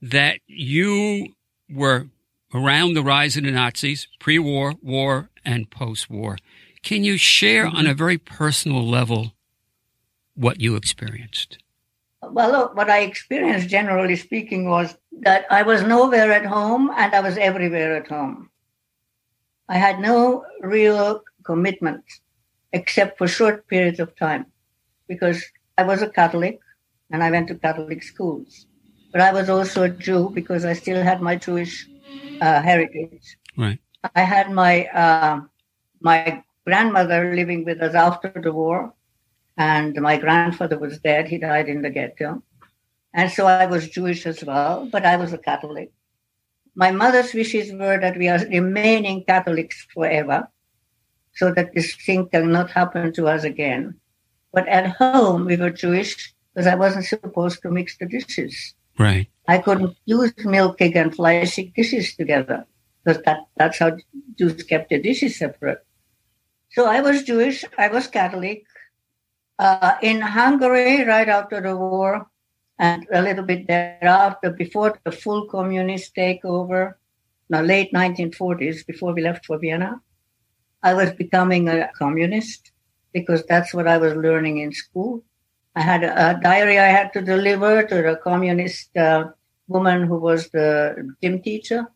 that 0.00 0.40
you 0.46 1.34
were 1.70 2.08
around 2.54 2.94
the 2.94 3.02
rise 3.02 3.36
of 3.36 3.44
the 3.44 3.50
Nazis, 3.50 4.08
pre-war, 4.20 4.74
war, 4.82 5.30
and 5.44 5.70
post-war. 5.70 6.36
Can 6.82 7.04
you 7.04 7.16
share 7.16 7.66
mm-hmm. 7.66 7.76
on 7.76 7.86
a 7.86 7.94
very 7.94 8.18
personal 8.18 8.86
level 8.86 9.32
what 10.34 10.60
you 10.60 10.76
experienced? 10.76 11.58
Well, 12.22 12.52
look, 12.52 12.76
what 12.76 12.88
I 12.88 13.00
experienced, 13.00 13.68
generally 13.68 14.16
speaking, 14.16 14.68
was 14.68 14.96
that 15.20 15.46
I 15.50 15.62
was 15.62 15.82
nowhere 15.82 16.32
at 16.32 16.46
home 16.46 16.90
and 16.96 17.14
I 17.14 17.20
was 17.20 17.36
everywhere 17.36 17.96
at 17.96 18.08
home. 18.08 18.50
I 19.68 19.76
had 19.76 20.00
no 20.00 20.44
real 20.60 21.22
commitment 21.44 22.04
except 22.72 23.18
for 23.18 23.26
short 23.26 23.66
periods 23.68 24.00
of 24.00 24.14
time 24.16 24.46
because 25.08 25.44
I 25.76 25.82
was 25.82 26.02
a 26.02 26.08
Catholic 26.08 26.60
and 27.10 27.22
I 27.22 27.30
went 27.30 27.48
to 27.48 27.54
Catholic 27.56 28.02
schools. 28.02 28.66
But 29.12 29.20
I 29.20 29.32
was 29.32 29.50
also 29.50 29.82
a 29.82 29.88
Jew 29.88 30.30
because 30.32 30.64
I 30.64 30.72
still 30.72 31.02
had 31.02 31.20
my 31.20 31.36
Jewish 31.36 31.86
uh, 32.40 32.62
heritage. 32.62 33.36
Right. 33.56 33.78
I 34.14 34.22
had 34.22 34.50
my 34.50 34.86
uh, 34.86 35.40
my 36.00 36.42
grandmother 36.66 37.34
living 37.34 37.64
with 37.64 37.80
us 37.82 37.94
after 37.94 38.32
the 38.34 38.52
war, 38.52 38.94
and 39.56 40.00
my 40.00 40.16
grandfather 40.16 40.78
was 40.78 40.98
dead. 40.98 41.28
He 41.28 41.38
died 41.38 41.68
in 41.68 41.82
the 41.82 41.90
ghetto. 41.90 42.42
And 43.14 43.30
so 43.30 43.46
I 43.46 43.66
was 43.66 43.90
Jewish 43.90 44.26
as 44.26 44.42
well, 44.42 44.88
but 44.90 45.04
I 45.04 45.16
was 45.16 45.32
a 45.32 45.38
Catholic. 45.38 45.92
My 46.74 46.90
mother's 46.90 47.34
wishes 47.34 47.70
were 47.72 47.98
that 48.00 48.16
we 48.16 48.28
are 48.28 48.38
remaining 48.38 49.24
Catholics 49.24 49.86
forever, 49.92 50.48
so 51.34 51.52
that 51.52 51.74
this 51.74 51.94
thing 51.94 52.28
cannot 52.28 52.70
happen 52.70 53.12
to 53.12 53.28
us 53.28 53.44
again. 53.44 53.94
But 54.52 54.68
at 54.68 54.96
home, 54.96 55.44
we 55.44 55.56
were 55.56 55.70
Jewish 55.70 56.34
because 56.54 56.66
I 56.66 56.74
wasn't 56.74 57.06
supposed 57.06 57.62
to 57.62 57.70
mix 57.70 57.98
the 57.98 58.06
dishes. 58.06 58.74
Right. 58.98 59.28
I 59.48 59.58
couldn't 59.58 59.96
use 60.04 60.32
milkig 60.32 60.96
and 60.96 61.12
fleischig 61.12 61.74
dishes 61.74 62.14
together 62.14 62.66
because 63.04 63.22
that, 63.24 63.40
that's 63.56 63.78
how 63.78 63.96
Jews 64.38 64.62
kept 64.62 64.90
the 64.90 65.00
dishes 65.00 65.38
separate. 65.38 65.84
So 66.72 66.86
I 66.86 67.00
was 67.00 67.22
Jewish, 67.22 67.64
I 67.76 67.88
was 67.88 68.06
Catholic. 68.06 68.64
Uh, 69.58 69.96
in 70.02 70.20
Hungary, 70.20 71.04
right 71.04 71.28
after 71.28 71.60
the 71.60 71.76
war, 71.76 72.26
and 72.78 73.06
a 73.12 73.22
little 73.22 73.44
bit 73.44 73.66
thereafter, 73.66 74.50
before 74.50 74.98
the 75.04 75.12
full 75.12 75.46
communist 75.46 76.14
takeover, 76.16 76.94
the 77.48 77.62
late 77.62 77.92
1940s, 77.92 78.86
before 78.86 79.12
we 79.12 79.22
left 79.22 79.46
for 79.46 79.58
Vienna, 79.58 80.00
I 80.82 80.94
was 80.94 81.12
becoming 81.12 81.68
a 81.68 81.90
communist 81.96 82.72
because 83.12 83.44
that's 83.44 83.72
what 83.72 83.86
I 83.86 83.98
was 83.98 84.14
learning 84.14 84.58
in 84.58 84.72
school. 84.72 85.22
I 85.76 85.82
had 85.82 86.02
a, 86.02 86.30
a 86.30 86.40
diary 86.40 86.78
I 86.78 86.88
had 86.88 87.12
to 87.12 87.22
deliver 87.22 87.82
to 87.84 87.94
the 87.94 88.20
communist 88.22 88.96
uh, 88.96 89.28
woman 89.68 90.02
who 90.06 90.18
was 90.18 90.48
the 90.48 91.14
gym 91.22 91.40
teacher. 91.42 91.86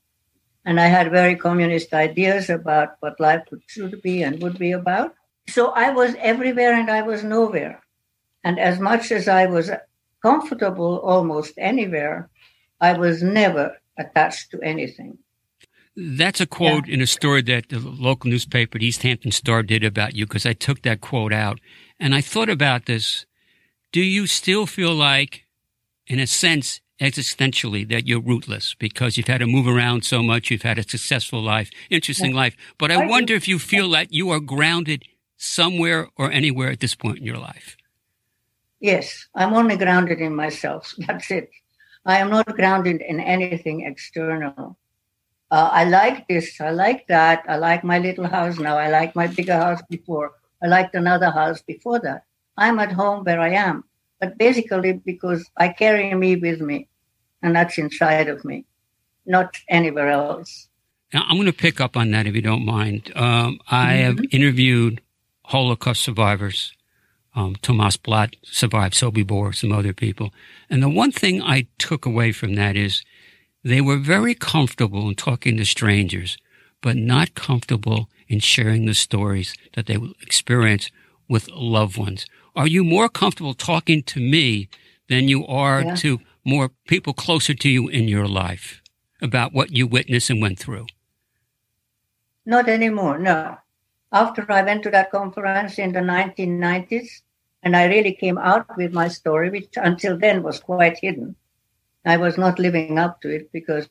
And 0.64 0.80
I 0.80 0.86
had 0.86 1.10
very 1.10 1.36
communist 1.36 1.92
ideas 1.94 2.50
about 2.50 2.96
what 3.00 3.20
life 3.20 3.42
should 3.66 4.02
be 4.02 4.22
and 4.22 4.42
would 4.42 4.58
be 4.58 4.72
about. 4.72 5.14
So 5.48 5.68
I 5.68 5.90
was 5.90 6.14
everywhere 6.18 6.74
and 6.74 6.90
I 6.90 7.02
was 7.02 7.22
nowhere. 7.22 7.82
And 8.44 8.58
as 8.58 8.78
much 8.78 9.12
as 9.12 9.28
I 9.28 9.46
was 9.46 9.70
comfortable 10.22 10.98
almost 10.98 11.54
anywhere, 11.56 12.30
I 12.80 12.92
was 12.92 13.22
never 13.22 13.76
attached 13.98 14.50
to 14.50 14.60
anything. 14.62 15.18
That's 15.96 16.42
a 16.42 16.46
quote 16.46 16.86
yeah. 16.86 16.94
in 16.94 17.00
a 17.00 17.06
story 17.06 17.42
that 17.42 17.70
the 17.70 17.78
local 17.78 18.30
newspaper, 18.30 18.78
the 18.78 18.86
East 18.86 19.02
Hampton 19.02 19.30
Star, 19.30 19.62
did 19.62 19.82
about 19.82 20.14
you 20.14 20.26
because 20.26 20.44
I 20.44 20.52
took 20.52 20.82
that 20.82 21.00
quote 21.00 21.32
out. 21.32 21.58
And 21.98 22.14
I 22.14 22.20
thought 22.20 22.50
about 22.50 22.84
this. 22.84 23.24
Do 23.92 24.02
you 24.02 24.26
still 24.26 24.66
feel 24.66 24.94
like, 24.94 25.46
in 26.06 26.18
a 26.18 26.26
sense, 26.26 26.82
existentially, 27.00 27.88
that 27.88 28.06
you're 28.06 28.20
rootless 28.20 28.74
because 28.74 29.16
you've 29.16 29.28
had 29.28 29.38
to 29.38 29.46
move 29.46 29.66
around 29.66 30.04
so 30.04 30.22
much, 30.22 30.50
you've 30.50 30.62
had 30.62 30.78
a 30.78 30.82
successful 30.82 31.42
life, 31.42 31.70
interesting 31.88 32.32
yeah. 32.32 32.36
life. 32.42 32.56
But 32.78 32.90
I, 32.90 33.02
I 33.02 33.06
wonder 33.06 33.34
if 33.34 33.48
you 33.48 33.58
feel 33.58 33.88
that 33.90 34.12
you 34.12 34.30
are 34.30 34.40
grounded 34.40 35.04
somewhere 35.36 36.08
or 36.16 36.30
anywhere 36.30 36.70
at 36.70 36.80
this 36.80 36.94
point 36.94 37.18
in 37.18 37.24
your 37.24 37.38
life. 37.38 37.76
Yes, 38.80 39.26
I'm 39.34 39.54
only 39.54 39.76
grounded 39.76 40.20
in 40.20 40.34
myself. 40.34 40.94
That's 41.06 41.30
it. 41.30 41.50
I 42.04 42.18
am 42.18 42.30
not 42.30 42.46
grounded 42.54 43.00
in 43.00 43.20
anything 43.20 43.84
external. 43.84 44.78
Uh, 45.50 45.68
I 45.72 45.84
like 45.84 46.28
this. 46.28 46.60
I 46.60 46.70
like 46.70 47.06
that. 47.08 47.44
I 47.48 47.56
like 47.56 47.84
my 47.84 47.98
little 47.98 48.26
house 48.26 48.58
now. 48.58 48.76
I 48.76 48.90
like 48.90 49.14
my 49.14 49.26
bigger 49.26 49.56
house 49.56 49.80
before. 49.88 50.32
I 50.62 50.66
liked 50.66 50.94
another 50.94 51.30
house 51.30 51.62
before 51.62 52.00
that. 52.00 52.24
I'm 52.56 52.78
at 52.78 52.92
home 52.92 53.24
where 53.24 53.40
I 53.40 53.50
am, 53.50 53.84
but 54.20 54.38
basically 54.38 54.94
because 54.94 55.48
I 55.56 55.68
carry 55.68 56.14
me 56.14 56.36
with 56.36 56.60
me, 56.60 56.88
and 57.42 57.54
that's 57.54 57.78
inside 57.78 58.28
of 58.28 58.44
me, 58.44 58.64
not 59.26 59.56
anywhere 59.68 60.08
else. 60.08 60.68
Now, 61.12 61.24
I'm 61.28 61.36
going 61.36 61.46
to 61.46 61.52
pick 61.52 61.80
up 61.80 61.96
on 61.96 62.10
that 62.12 62.26
if 62.26 62.34
you 62.34 62.42
don't 62.42 62.64
mind. 62.64 63.12
Um, 63.14 63.60
I 63.70 63.94
mm-hmm. 63.94 64.04
have 64.04 64.24
interviewed 64.32 65.00
Holocaust 65.46 66.02
survivors. 66.02 66.72
Um, 67.34 67.54
Thomas 67.62 67.96
Blatt 67.96 68.34
survived, 68.42 68.94
Sobibor, 68.94 69.54
some 69.54 69.70
other 69.70 69.92
people. 69.92 70.32
And 70.68 70.82
the 70.82 70.88
one 70.88 71.12
thing 71.12 71.42
I 71.42 71.68
took 71.78 72.04
away 72.04 72.32
from 72.32 72.54
that 72.54 72.76
is 72.76 73.02
they 73.62 73.80
were 73.80 73.98
very 73.98 74.34
comfortable 74.34 75.08
in 75.08 75.14
talking 75.14 75.56
to 75.56 75.64
strangers, 75.64 76.36
but 76.82 76.96
not 76.96 77.34
comfortable 77.34 78.08
in 78.26 78.40
sharing 78.40 78.86
the 78.86 78.94
stories 78.94 79.54
that 79.74 79.86
they 79.86 79.98
experience 80.20 80.90
with 81.28 81.48
loved 81.50 81.96
ones. 81.96 82.26
Are 82.56 82.66
you 82.66 82.82
more 82.82 83.08
comfortable 83.08 83.54
talking 83.54 84.02
to 84.04 84.20
me 84.20 84.68
than 85.08 85.28
you 85.28 85.46
are 85.46 85.82
yeah. 85.82 85.94
to 85.96 86.20
more 86.44 86.70
people 86.88 87.12
closer 87.12 87.54
to 87.54 87.68
you 87.68 87.86
in 87.88 88.08
your 88.08 88.26
life 88.26 88.82
about 89.22 89.52
what 89.52 89.70
you 89.70 89.86
witnessed 89.86 90.30
and 90.30 90.42
went 90.42 90.58
through? 90.58 90.86
Not 92.44 92.68
anymore, 92.68 93.18
no. 93.18 93.58
After 94.16 94.50
I 94.50 94.62
went 94.62 94.82
to 94.84 94.90
that 94.92 95.10
conference 95.10 95.78
in 95.78 95.92
the 95.92 96.00
1990s, 96.00 97.20
and 97.62 97.76
I 97.76 97.84
really 97.84 98.14
came 98.14 98.38
out 98.38 98.74
with 98.74 98.94
my 98.94 99.08
story, 99.08 99.50
which 99.50 99.74
until 99.76 100.16
then 100.16 100.42
was 100.42 100.58
quite 100.58 100.96
hidden. 101.02 101.36
I 102.06 102.16
was 102.16 102.38
not 102.38 102.58
living 102.58 102.98
up 102.98 103.20
to 103.20 103.28
it 103.28 103.52
because 103.52 103.86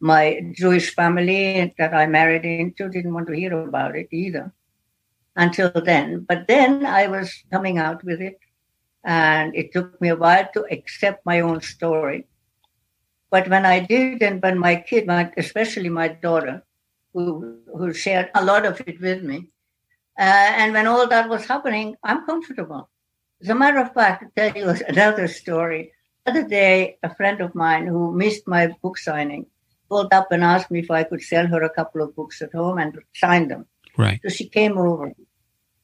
my 0.00 0.40
Jewish 0.52 0.94
family 0.94 1.74
that 1.76 1.92
I 1.92 2.06
married 2.06 2.46
into 2.46 2.88
didn't 2.88 3.12
want 3.12 3.26
to 3.26 3.34
hear 3.34 3.52
about 3.60 3.94
it 3.94 4.08
either 4.10 4.54
until 5.36 5.70
then. 5.70 6.24
But 6.26 6.46
then 6.48 6.86
I 6.86 7.08
was 7.08 7.44
coming 7.52 7.76
out 7.76 8.02
with 8.04 8.22
it, 8.22 8.38
and 9.04 9.54
it 9.54 9.74
took 9.74 10.00
me 10.00 10.08
a 10.08 10.16
while 10.16 10.48
to 10.54 10.64
accept 10.70 11.26
my 11.26 11.40
own 11.40 11.60
story. 11.60 12.26
But 13.28 13.48
when 13.48 13.66
I 13.66 13.80
did, 13.80 14.22
and 14.22 14.42
when 14.42 14.58
my 14.58 14.76
kid, 14.76 15.06
my, 15.06 15.30
especially 15.36 15.90
my 15.90 16.08
daughter, 16.08 16.62
who, 17.12 17.58
who 17.76 17.92
shared 17.92 18.30
a 18.34 18.42
lot 18.42 18.64
of 18.64 18.80
it 18.86 18.98
with 19.02 19.22
me, 19.22 19.50
uh, 20.18 20.50
and 20.60 20.72
when 20.72 20.86
all 20.86 21.06
that 21.06 21.28
was 21.28 21.44
happening, 21.46 21.96
I'm 22.02 22.26
comfortable. 22.26 22.90
As 23.40 23.48
a 23.48 23.54
matter 23.54 23.78
of 23.78 23.94
fact, 23.94 24.24
to 24.24 24.30
tell 24.34 24.56
you 24.56 24.68
another 24.88 25.28
story, 25.28 25.92
other 26.26 26.46
day, 26.46 26.98
a 27.02 27.14
friend 27.14 27.40
of 27.40 27.54
mine 27.54 27.86
who 27.86 28.12
missed 28.12 28.46
my 28.46 28.66
book 28.82 28.98
signing 28.98 29.46
called 29.88 30.12
up 30.12 30.30
and 30.30 30.44
asked 30.44 30.70
me 30.70 30.80
if 30.80 30.90
I 30.90 31.04
could 31.04 31.22
sell 31.22 31.46
her 31.46 31.62
a 31.62 31.70
couple 31.70 32.02
of 32.02 32.14
books 32.14 32.42
at 32.42 32.52
home 32.52 32.78
and 32.78 32.98
sign 33.14 33.48
them. 33.48 33.66
Right. 33.96 34.20
So 34.22 34.28
she 34.28 34.48
came 34.48 34.76
over. 34.76 35.14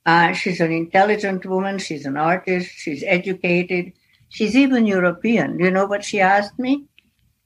Uh, 0.05 0.33
she's 0.33 0.61
an 0.61 0.73
intelligent 0.73 1.47
woman. 1.47 1.79
She's 1.79 2.05
an 2.05 2.17
artist. 2.17 2.71
She's 2.77 3.03
educated. 3.07 3.93
She's 4.29 4.57
even 4.57 4.87
European. 4.87 5.59
You 5.59 5.71
know 5.71 5.87
what 5.87 6.05
she 6.05 6.21
asked 6.21 6.59
me? 6.59 6.85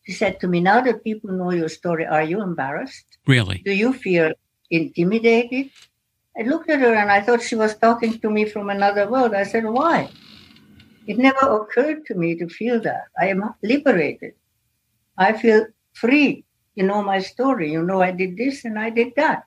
She 0.05 0.13
said 0.13 0.41
to 0.41 0.49
me, 0.49 0.61
Now 0.61 0.81
that 0.81 1.05
people 1.05 1.31
know 1.31 1.51
your 1.51 1.69
story, 1.69 2.07
are 2.07 2.23
you 2.23 2.43
embarrassed? 2.43 3.19
Really? 3.27 3.59
Do 3.65 3.73
you 3.73 3.93
feel 3.93 4.33
intimidated? 4.71 5.71
I 6.39 6.43
looked 6.43 6.71
at 6.71 6.81
her 6.81 6.95
and 6.95 7.11
I 7.11 7.21
thought 7.21 7.43
she 7.43 7.57
was 7.57 7.77
talking 7.77 8.19
to 8.21 8.31
me 8.31 8.45
from 8.45 8.71
another 8.71 9.11
world. 9.11 9.35
I 9.35 9.43
said, 9.43 9.65
Why? 9.65 10.09
It 11.07 11.19
never 11.19 11.63
occurred 11.63 12.07
to 12.07 12.15
me 12.15 12.37
to 12.37 12.49
feel 12.49 12.81
that. 12.83 13.05
I 13.21 13.29
am 13.29 13.43
liberated. 13.63 14.35
I 15.17 15.33
feel 15.33 15.67
free. 15.95 16.45
You 16.75 16.85
know 16.85 17.03
my 17.03 17.19
story. 17.19 17.73
You 17.73 17.83
know 17.83 18.03
I 18.03 18.13
did 18.13 18.37
this 18.37 18.65
and 18.65 18.79
I 18.79 18.91
did 18.91 19.15
that. 19.17 19.45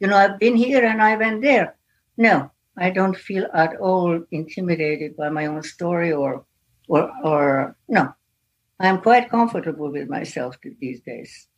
You 0.00 0.08
know 0.08 0.16
I've 0.16 0.38
been 0.38 0.56
here 0.56 0.84
and 0.84 1.00
I 1.00 1.16
went 1.16 1.40
there. 1.40 1.76
No, 2.18 2.50
I 2.76 2.90
don't 2.90 3.16
feel 3.16 3.46
at 3.54 3.76
all 3.76 4.22
intimidated 4.30 5.16
by 5.16 5.30
my 5.30 5.46
own 5.46 5.62
story 5.62 6.12
or 6.12 6.44
or 6.88 7.10
or 7.22 7.76
no. 7.88 8.12
I'm 8.80 9.00
quite 9.00 9.30
comfortable 9.30 9.90
with 9.90 10.10
myself 10.10 10.58
these 10.80 11.00
days. 11.00 11.48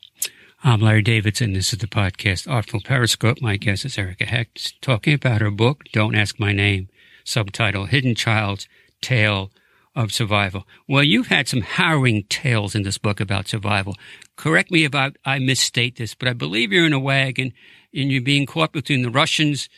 I'm 0.65 0.81
Larry 0.81 1.03
Davidson. 1.03 1.53
This 1.53 1.75
is 1.75 1.81
the 1.81 1.87
podcast 1.87 2.51
Artful 2.51 2.81
Periscope. 2.81 3.43
My 3.43 3.59
guest 3.59 3.85
is 3.85 3.99
Erica 3.99 4.25
Hecht, 4.25 4.81
talking 4.81 5.13
about 5.13 5.43
her 5.43 5.51
book, 5.51 5.85
Don't 5.93 6.15
Ask 6.15 6.41
My 6.41 6.53
Name, 6.53 6.89
subtitle 7.25 7.85
Hidden 7.85 8.15
Child's 8.15 8.67
tale 9.03 9.51
of 9.95 10.13
survival. 10.13 10.67
Well, 10.89 11.05
you've 11.05 11.27
had 11.27 11.47
some 11.47 11.61
harrowing 11.61 12.25
tales 12.31 12.75
in 12.75 12.85
this 12.85 12.97
book 12.97 13.21
about 13.21 13.49
survival. 13.49 13.97
Correct 14.37 14.71
me 14.71 14.85
if 14.85 14.95
I, 14.95 15.13
I 15.27 15.39
misstate 15.41 15.97
this, 15.97 16.15
but 16.15 16.27
I 16.27 16.33
believe 16.33 16.73
you're 16.73 16.87
in 16.87 16.95
a 16.95 16.99
wagon 16.99 17.53
and 17.93 18.11
you're 18.11 18.23
being 18.23 18.47
caught 18.47 18.73
between 18.73 19.03
the 19.03 19.11
Russians 19.11 19.69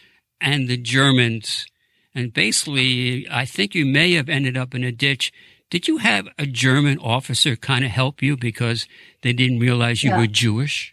and 0.40 0.68
the 0.68 0.76
Germans. 0.76 1.66
And 2.14 2.32
basically, 2.32 3.26
I 3.28 3.46
think 3.46 3.74
you 3.74 3.84
may 3.84 4.12
have 4.12 4.28
ended 4.28 4.56
up 4.56 4.76
in 4.76 4.84
a 4.84 4.92
ditch. 4.92 5.32
Did 5.70 5.86
you 5.86 5.98
have 5.98 6.28
a 6.38 6.46
German 6.46 6.98
officer 6.98 7.54
kind 7.54 7.84
of 7.84 7.90
help 7.90 8.22
you 8.22 8.36
because 8.36 8.88
they 9.22 9.34
didn't 9.34 9.58
realize 9.58 10.02
you 10.02 10.10
yeah. 10.10 10.18
were 10.18 10.26
Jewish? 10.26 10.92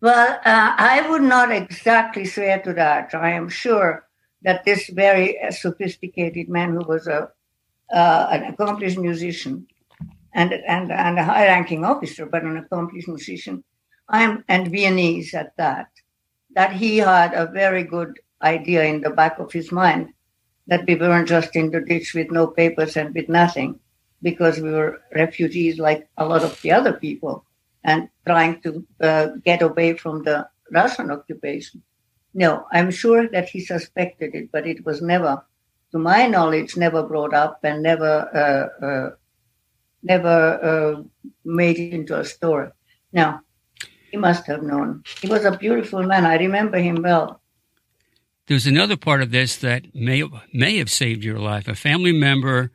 Well, 0.00 0.40
uh, 0.44 0.74
I 0.76 1.06
would 1.08 1.22
not 1.22 1.52
exactly 1.52 2.24
swear 2.24 2.58
to 2.62 2.72
that. 2.72 3.14
I 3.14 3.30
am 3.30 3.48
sure 3.48 4.08
that 4.42 4.64
this 4.64 4.88
very 4.88 5.40
uh, 5.40 5.52
sophisticated 5.52 6.48
man 6.48 6.72
who 6.72 6.84
was 6.84 7.06
a 7.06 7.30
uh, 7.92 8.26
an 8.32 8.44
accomplished 8.44 8.98
musician 8.98 9.66
and 10.34 10.52
and 10.52 10.90
and 10.90 11.18
a 11.18 11.24
high-ranking 11.24 11.84
officer, 11.84 12.26
but 12.26 12.42
an 12.42 12.56
accomplished 12.56 13.06
musician, 13.06 13.62
I'm 14.08 14.44
and 14.48 14.72
Viennese 14.72 15.34
at 15.34 15.56
that, 15.56 15.88
that 16.56 16.72
he 16.72 16.98
had 16.98 17.32
a 17.34 17.46
very 17.46 17.84
good 17.84 18.18
idea 18.42 18.82
in 18.82 19.02
the 19.02 19.10
back 19.10 19.38
of 19.38 19.52
his 19.52 19.70
mind 19.70 20.08
that 20.72 20.86
we 20.88 20.94
weren't 20.94 21.28
just 21.28 21.54
in 21.60 21.70
the 21.70 21.82
ditch 21.90 22.14
with 22.14 22.30
no 22.30 22.46
papers 22.46 22.96
and 22.96 23.14
with 23.14 23.28
nothing, 23.28 23.78
because 24.22 24.56
we 24.58 24.70
were 24.70 25.02
refugees 25.14 25.78
like 25.78 26.08
a 26.16 26.24
lot 26.24 26.42
of 26.42 26.56
the 26.62 26.72
other 26.72 26.94
people 26.94 27.44
and 27.84 28.08
trying 28.24 28.54
to 28.62 28.70
uh, 29.08 29.26
get 29.44 29.60
away 29.60 29.92
from 30.02 30.22
the 30.24 30.48
Russian 30.70 31.10
occupation. 31.10 31.82
No, 32.32 32.64
I'm 32.72 32.90
sure 32.90 33.28
that 33.28 33.50
he 33.50 33.60
suspected 33.60 34.34
it, 34.34 34.48
but 34.50 34.66
it 34.66 34.86
was 34.86 35.02
never, 35.02 35.44
to 35.90 35.98
my 35.98 36.26
knowledge, 36.26 36.76
never 36.76 37.02
brought 37.02 37.34
up 37.34 37.60
and 37.64 37.82
never, 37.82 38.14
uh, 38.42 38.86
uh, 38.86 39.10
never 40.02 40.36
uh, 40.70 41.02
made 41.44 41.76
into 41.76 42.18
a 42.18 42.24
story. 42.24 42.70
Now, 43.12 43.42
he 44.10 44.16
must 44.16 44.46
have 44.46 44.62
known. 44.62 45.04
He 45.20 45.28
was 45.28 45.44
a 45.44 45.58
beautiful 45.58 46.02
man. 46.04 46.24
I 46.24 46.36
remember 46.38 46.78
him 46.78 47.02
well. 47.02 47.41
There's 48.52 48.66
another 48.66 48.98
part 48.98 49.22
of 49.22 49.30
this 49.30 49.56
that 49.56 49.94
may 49.94 50.22
may 50.52 50.76
have 50.76 50.90
saved 50.90 51.24
your 51.24 51.38
life. 51.38 51.68
A 51.68 51.74
family 51.74 52.12
member 52.12 52.70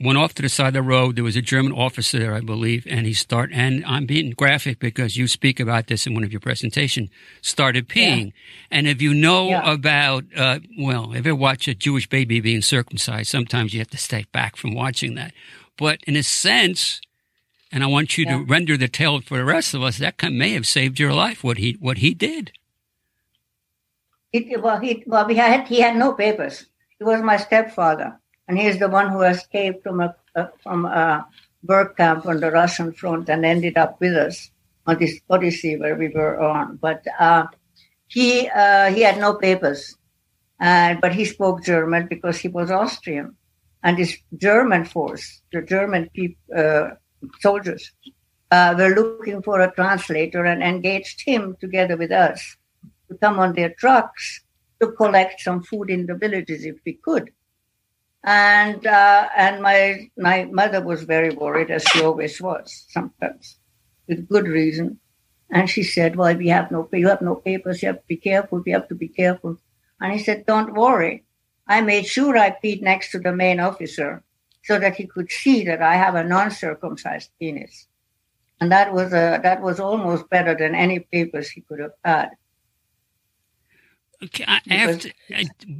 went 0.00 0.16
off 0.16 0.32
to 0.36 0.40
the 0.40 0.48
side 0.48 0.68
of 0.68 0.72
the 0.72 0.80
road. 0.80 1.16
There 1.16 1.22
was 1.22 1.36
a 1.36 1.42
German 1.42 1.72
officer 1.72 2.18
there, 2.18 2.34
I 2.34 2.40
believe, 2.40 2.86
and 2.88 3.04
he 3.04 3.12
start 3.12 3.50
and 3.52 3.84
I'm 3.84 4.06
being 4.06 4.30
graphic 4.30 4.78
because 4.78 5.18
you 5.18 5.28
speak 5.28 5.60
about 5.60 5.88
this 5.88 6.06
in 6.06 6.14
one 6.14 6.24
of 6.24 6.32
your 6.32 6.40
presentation. 6.40 7.10
Started 7.42 7.90
peeing, 7.90 8.24
yeah. 8.24 8.32
and 8.70 8.88
if 8.88 9.02
you 9.02 9.12
know 9.12 9.50
yeah. 9.50 9.70
about, 9.70 10.24
uh, 10.34 10.60
well, 10.78 11.12
if 11.12 11.26
you 11.26 11.36
watch 11.36 11.68
a 11.68 11.74
Jewish 11.74 12.08
baby 12.08 12.40
being 12.40 12.62
circumcised, 12.62 13.28
sometimes 13.28 13.74
you 13.74 13.80
have 13.80 13.90
to 13.90 13.98
stay 13.98 14.24
back 14.32 14.56
from 14.56 14.74
watching 14.74 15.14
that. 15.16 15.34
But 15.76 16.00
in 16.06 16.16
a 16.16 16.22
sense, 16.22 17.02
and 17.70 17.84
I 17.84 17.86
want 17.86 18.16
you 18.16 18.24
yeah. 18.24 18.38
to 18.38 18.44
render 18.44 18.78
the 18.78 18.88
tale 18.88 19.20
for 19.20 19.36
the 19.36 19.44
rest 19.44 19.74
of 19.74 19.82
us. 19.82 19.98
That 19.98 20.16
may 20.22 20.54
have 20.54 20.66
saved 20.66 20.98
your 20.98 21.12
life. 21.12 21.44
What 21.44 21.58
he 21.58 21.76
what 21.80 21.98
he 21.98 22.14
did. 22.14 22.52
It, 24.32 24.62
well, 24.62 24.78
he 24.80 25.04
well, 25.06 25.26
we 25.26 25.34
had 25.36 25.68
he 25.68 25.80
had 25.80 25.96
no 25.96 26.14
papers. 26.14 26.66
He 26.98 27.04
was 27.04 27.20
my 27.22 27.36
stepfather 27.36 28.18
and 28.48 28.58
he's 28.58 28.78
the 28.78 28.88
one 28.88 29.08
who 29.08 29.22
escaped 29.22 29.82
from 29.82 30.00
a, 30.00 30.14
from 30.62 30.84
a 30.84 31.26
work 31.64 31.96
camp 31.96 32.26
on 32.26 32.40
the 32.40 32.50
Russian 32.50 32.92
front 32.92 33.28
and 33.28 33.44
ended 33.44 33.76
up 33.76 34.00
with 34.00 34.14
us 34.14 34.50
on 34.86 34.98
this 34.98 35.18
odyssey 35.30 35.76
where 35.76 35.96
we 35.96 36.08
were 36.08 36.40
on. 36.40 36.76
But 36.76 37.04
uh, 37.18 37.46
he 38.08 38.48
uh, 38.48 38.92
he 38.92 39.02
had 39.02 39.18
no 39.18 39.34
papers, 39.34 39.96
and 40.60 41.00
but 41.00 41.14
he 41.14 41.24
spoke 41.24 41.64
German 41.64 42.08
because 42.08 42.38
he 42.38 42.48
was 42.48 42.70
Austrian, 42.70 43.36
and 43.82 43.96
his 43.96 44.18
German 44.36 44.84
force, 44.84 45.40
the 45.52 45.62
German 45.62 46.10
uh, 46.54 46.90
soldiers, 47.40 47.92
uh, 48.50 48.74
were 48.76 48.94
looking 48.94 49.42
for 49.42 49.60
a 49.60 49.72
translator 49.72 50.44
and 50.44 50.62
engaged 50.62 51.22
him 51.24 51.56
together 51.60 51.96
with 51.96 52.12
us 52.12 52.56
to 53.12 53.18
come 53.18 53.38
on 53.38 53.54
their 53.54 53.74
trucks 53.74 54.40
to 54.80 54.92
collect 54.92 55.40
some 55.40 55.62
food 55.62 55.90
in 55.90 56.06
the 56.06 56.14
villages 56.14 56.64
if 56.64 56.76
we 56.84 56.94
could. 56.94 57.30
And 58.24 58.86
uh, 58.86 59.28
and 59.36 59.62
my 59.62 60.10
my 60.16 60.44
mother 60.44 60.80
was 60.80 61.02
very 61.02 61.30
worried, 61.34 61.70
as 61.70 61.82
she 61.84 62.02
always 62.02 62.40
was, 62.40 62.86
sometimes 62.88 63.58
with 64.08 64.28
good 64.28 64.46
reason. 64.46 65.00
And 65.50 65.68
she 65.68 65.82
said, 65.82 66.16
"Well, 66.16 66.36
we 66.36 66.48
have 66.48 66.70
no 66.70 66.88
you 66.92 67.08
have 67.08 67.20
no 67.22 67.34
papers. 67.34 67.82
You 67.82 67.88
have 67.88 68.00
to 68.00 68.06
be 68.06 68.16
careful. 68.16 68.62
We 68.64 68.72
have 68.72 68.88
to 68.88 68.94
be 68.94 69.08
careful." 69.08 69.58
And 70.00 70.12
he 70.12 70.20
said, 70.20 70.46
"Don't 70.46 70.74
worry. 70.74 71.24
I 71.66 71.80
made 71.80 72.06
sure 72.06 72.36
I 72.38 72.56
peed 72.62 72.82
next 72.82 73.10
to 73.10 73.18
the 73.18 73.34
main 73.34 73.58
officer 73.58 74.22
so 74.64 74.78
that 74.78 74.96
he 74.96 75.06
could 75.06 75.30
see 75.30 75.64
that 75.64 75.82
I 75.82 75.96
have 75.96 76.14
a 76.14 76.24
non-circumcised 76.24 77.30
penis." 77.40 77.88
And 78.60 78.70
that 78.70 78.92
was 78.94 79.12
a, 79.12 79.40
that 79.42 79.60
was 79.60 79.80
almost 79.80 80.30
better 80.30 80.54
than 80.54 80.76
any 80.76 81.00
papers 81.00 81.50
he 81.50 81.62
could 81.62 81.80
have 81.80 81.98
had. 82.04 82.30
Okay, 84.22 84.44
after 84.70 85.10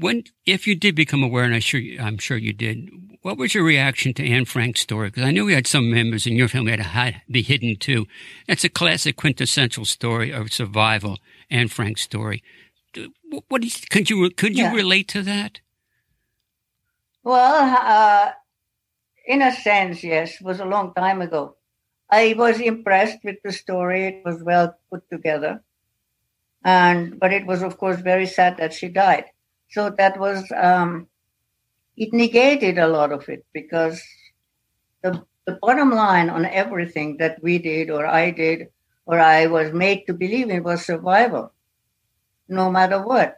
when, 0.00 0.24
if 0.46 0.66
you 0.66 0.74
did 0.74 0.96
become 0.96 1.22
aware, 1.22 1.44
and 1.44 1.54
I 1.54 1.60
sure 1.60 1.80
I'm 2.00 2.18
sure 2.18 2.36
you 2.36 2.52
did, 2.52 2.90
what 3.22 3.38
was 3.38 3.54
your 3.54 3.62
reaction 3.62 4.14
to 4.14 4.28
Anne 4.28 4.46
Frank's 4.46 4.80
story? 4.80 5.08
Because 5.08 5.22
I 5.24 5.30
knew 5.30 5.44
we 5.44 5.54
had 5.54 5.68
some 5.68 5.92
members 5.92 6.26
in 6.26 6.34
your 6.34 6.48
family 6.48 6.74
that 6.74 6.80
had 6.80 7.14
to 7.14 7.20
be 7.30 7.42
hidden 7.42 7.76
too. 7.76 8.06
That's 8.48 8.64
a 8.64 8.68
classic 8.68 9.16
quintessential 9.16 9.84
story 9.84 10.32
of 10.32 10.52
survival. 10.52 11.18
Anne 11.50 11.68
Frank's 11.68 12.02
story. 12.02 12.42
What, 13.30 13.44
what 13.48 13.62
you, 13.62 13.70
could 13.90 14.10
you 14.10 14.28
could 14.30 14.56
you 14.56 14.64
yeah. 14.64 14.74
relate 14.74 15.06
to 15.08 15.22
that? 15.22 15.60
Well, 17.22 17.78
uh, 17.80 18.32
in 19.24 19.40
a 19.40 19.52
sense, 19.52 20.02
yes. 20.02 20.40
It 20.40 20.42
was 20.42 20.58
a 20.58 20.64
long 20.64 20.92
time 20.94 21.22
ago. 21.22 21.56
I 22.10 22.34
was 22.36 22.58
impressed 22.60 23.18
with 23.22 23.36
the 23.44 23.52
story. 23.52 24.06
It 24.06 24.22
was 24.24 24.42
well 24.42 24.74
put 24.90 25.08
together 25.08 25.62
and 26.64 27.18
but 27.18 27.32
it 27.32 27.46
was 27.46 27.62
of 27.62 27.78
course 27.78 28.00
very 28.00 28.26
sad 28.26 28.56
that 28.58 28.72
she 28.72 28.88
died. 28.88 29.24
So 29.70 29.90
that 29.90 30.18
was 30.18 30.44
um, 30.56 31.08
it 31.96 32.12
negated 32.12 32.78
a 32.78 32.88
lot 32.88 33.12
of 33.12 33.28
it 33.28 33.44
because 33.52 34.02
the, 35.02 35.22
the 35.46 35.58
bottom 35.60 35.90
line 35.90 36.30
on 36.30 36.44
everything 36.46 37.16
that 37.18 37.42
we 37.42 37.58
did 37.58 37.90
or 37.90 38.06
i 38.06 38.30
did 38.30 38.68
or 39.06 39.18
i 39.18 39.46
was 39.46 39.72
made 39.72 40.06
to 40.06 40.14
believe 40.14 40.48
in 40.48 40.62
was 40.62 40.84
survival 40.86 41.52
no 42.48 42.70
matter 42.70 43.00
what. 43.02 43.36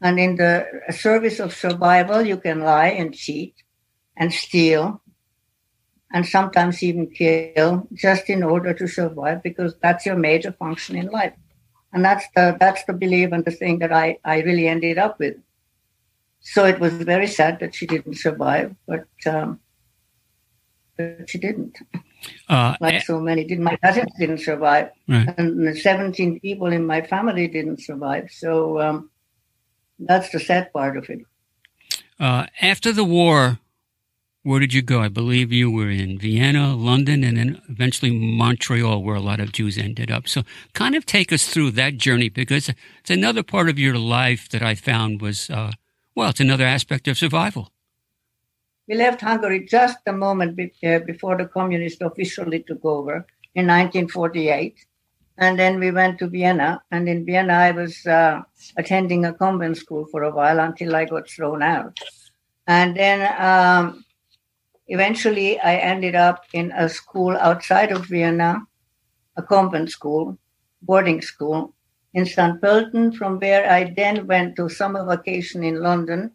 And 0.00 0.18
in 0.18 0.36
the 0.36 0.66
service 0.90 1.40
of 1.40 1.54
survival 1.54 2.22
you 2.22 2.36
can 2.36 2.60
lie 2.60 2.88
and 2.88 3.14
cheat 3.14 3.54
and 4.16 4.32
steal 4.32 5.00
and 6.12 6.26
sometimes 6.26 6.82
even 6.82 7.08
kill 7.08 7.88
just 7.94 8.28
in 8.28 8.42
order 8.42 8.74
to 8.74 8.86
survive 8.86 9.42
because 9.42 9.74
that's 9.82 10.04
your 10.04 10.16
major 10.16 10.52
function 10.52 10.96
in 10.96 11.06
life 11.06 11.32
and 11.96 12.04
that's 12.04 12.26
the 12.34 12.56
that's 12.60 12.84
the 12.84 12.92
belief 12.92 13.32
and 13.32 13.44
the 13.44 13.50
thing 13.50 13.78
that 13.78 13.90
I, 13.90 14.18
I 14.22 14.42
really 14.42 14.68
ended 14.68 14.98
up 14.98 15.18
with. 15.18 15.36
So 16.40 16.64
it 16.66 16.78
was 16.78 16.92
very 16.92 17.26
sad 17.26 17.58
that 17.60 17.74
she 17.74 17.86
didn't 17.86 18.18
survive, 18.18 18.76
but 18.86 19.06
um, 19.26 19.60
but 20.96 21.28
she 21.28 21.38
didn't. 21.38 21.78
Uh, 22.48 22.76
like 22.80 23.02
so 23.02 23.18
many 23.18 23.44
did. 23.44 23.60
My 23.60 23.76
cousins 23.76 24.12
didn't 24.18 24.40
survive, 24.40 24.90
right. 25.08 25.34
and 25.38 25.76
17 25.76 26.40
people 26.40 26.66
in 26.66 26.86
my 26.86 27.00
family 27.00 27.48
didn't 27.48 27.80
survive. 27.80 28.30
So 28.30 28.80
um, 28.80 29.10
that's 29.98 30.30
the 30.30 30.40
sad 30.40 30.72
part 30.72 30.96
of 30.96 31.08
it. 31.08 31.20
Uh, 32.20 32.46
after 32.60 32.92
the 32.92 33.04
war, 33.04 33.58
where 34.46 34.60
did 34.60 34.72
you 34.72 34.80
go? 34.80 35.00
I 35.00 35.08
believe 35.08 35.50
you 35.50 35.72
were 35.72 35.90
in 35.90 36.20
Vienna, 36.20 36.76
London, 36.76 37.24
and 37.24 37.36
then 37.36 37.60
eventually 37.68 38.12
Montreal, 38.12 39.02
where 39.02 39.16
a 39.16 39.20
lot 39.20 39.40
of 39.40 39.50
Jews 39.50 39.76
ended 39.76 40.08
up. 40.08 40.28
So, 40.28 40.42
kind 40.72 40.94
of 40.94 41.04
take 41.04 41.32
us 41.32 41.48
through 41.48 41.72
that 41.72 41.96
journey 41.96 42.28
because 42.28 42.68
it's 43.00 43.10
another 43.10 43.42
part 43.42 43.68
of 43.68 43.76
your 43.76 43.98
life 43.98 44.48
that 44.50 44.62
I 44.62 44.76
found 44.76 45.20
was, 45.20 45.50
uh, 45.50 45.72
well, 46.14 46.30
it's 46.30 46.38
another 46.38 46.64
aspect 46.64 47.08
of 47.08 47.18
survival. 47.18 47.72
We 48.86 48.94
left 48.94 49.20
Hungary 49.20 49.66
just 49.66 49.98
a 50.06 50.12
moment 50.12 50.60
uh, 50.84 51.00
before 51.00 51.36
the 51.36 51.46
communists 51.46 52.00
officially 52.00 52.62
took 52.62 52.84
over 52.84 53.26
in 53.56 53.66
1948. 53.66 54.76
And 55.38 55.58
then 55.58 55.80
we 55.80 55.90
went 55.90 56.20
to 56.20 56.28
Vienna. 56.28 56.80
And 56.92 57.08
in 57.08 57.26
Vienna, 57.26 57.54
I 57.54 57.72
was 57.72 58.06
uh, 58.06 58.42
attending 58.76 59.24
a 59.24 59.34
convent 59.34 59.76
school 59.76 60.06
for 60.06 60.22
a 60.22 60.30
while 60.30 60.60
until 60.60 60.94
I 60.94 61.04
got 61.04 61.28
thrown 61.28 61.64
out. 61.64 61.98
And 62.68 62.96
then 62.96 63.20
um, 63.42 64.04
Eventually, 64.88 65.58
I 65.58 65.76
ended 65.76 66.14
up 66.14 66.44
in 66.52 66.72
a 66.72 66.88
school 66.88 67.36
outside 67.36 67.90
of 67.90 68.06
Vienna, 68.06 68.66
a 69.36 69.42
convent 69.42 69.90
school, 69.90 70.38
boarding 70.82 71.20
school 71.22 71.74
in 72.14 72.24
St. 72.24 72.60
Pölten, 72.60 73.14
from 73.14 73.38
where 73.40 73.68
I 73.70 73.92
then 73.96 74.26
went 74.26 74.56
to 74.56 74.68
summer 74.68 75.04
vacation 75.04 75.64
in 75.64 75.80
London 75.80 76.32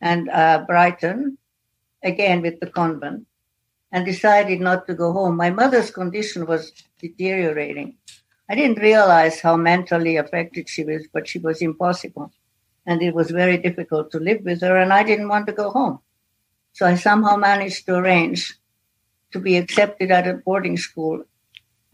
and 0.00 0.30
uh, 0.30 0.64
Brighton, 0.66 1.36
again 2.02 2.40
with 2.40 2.58
the 2.60 2.66
convent, 2.66 3.26
and 3.92 4.06
decided 4.06 4.60
not 4.60 4.86
to 4.86 4.94
go 4.94 5.12
home. 5.12 5.36
My 5.36 5.50
mother's 5.50 5.90
condition 5.90 6.46
was 6.46 6.72
deteriorating. 6.98 7.96
I 8.48 8.54
didn't 8.54 8.82
realize 8.82 9.40
how 9.40 9.56
mentally 9.56 10.16
affected 10.16 10.68
she 10.68 10.82
was, 10.84 11.06
but 11.12 11.28
she 11.28 11.38
was 11.38 11.62
impossible. 11.62 12.32
And 12.86 13.02
it 13.02 13.14
was 13.14 13.30
very 13.30 13.58
difficult 13.58 14.10
to 14.12 14.18
live 14.18 14.40
with 14.44 14.62
her, 14.62 14.76
and 14.76 14.92
I 14.92 15.04
didn't 15.04 15.28
want 15.28 15.46
to 15.46 15.52
go 15.52 15.70
home. 15.70 16.00
So 16.72 16.86
I 16.86 16.94
somehow 16.94 17.36
managed 17.36 17.86
to 17.86 17.96
arrange 17.96 18.54
to 19.32 19.38
be 19.38 19.56
accepted 19.56 20.10
at 20.10 20.26
a 20.26 20.34
boarding 20.34 20.76
school, 20.76 21.24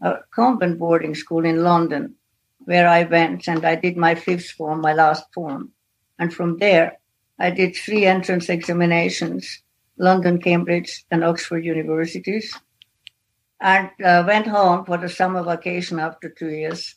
a 0.01 0.15
convent 0.31 0.79
boarding 0.79 1.15
school 1.15 1.45
in 1.45 1.63
London, 1.63 2.15
where 2.59 2.87
I 2.87 3.03
went 3.03 3.47
and 3.47 3.65
I 3.65 3.75
did 3.75 3.97
my 3.97 4.15
fifth 4.15 4.51
form, 4.51 4.81
my 4.81 4.93
last 4.93 5.25
form. 5.33 5.71
And 6.17 6.33
from 6.33 6.57
there, 6.57 6.97
I 7.39 7.51
did 7.51 7.75
three 7.75 8.05
entrance 8.05 8.49
examinations, 8.49 9.61
London, 9.97 10.41
Cambridge, 10.41 11.05
and 11.09 11.23
Oxford 11.23 11.63
universities, 11.63 12.53
and 13.61 13.89
uh, 14.03 14.23
went 14.27 14.47
home 14.47 14.85
for 14.85 14.97
the 14.97 15.09
summer 15.09 15.43
vacation 15.43 15.99
after 15.99 16.29
two 16.29 16.49
years 16.49 16.95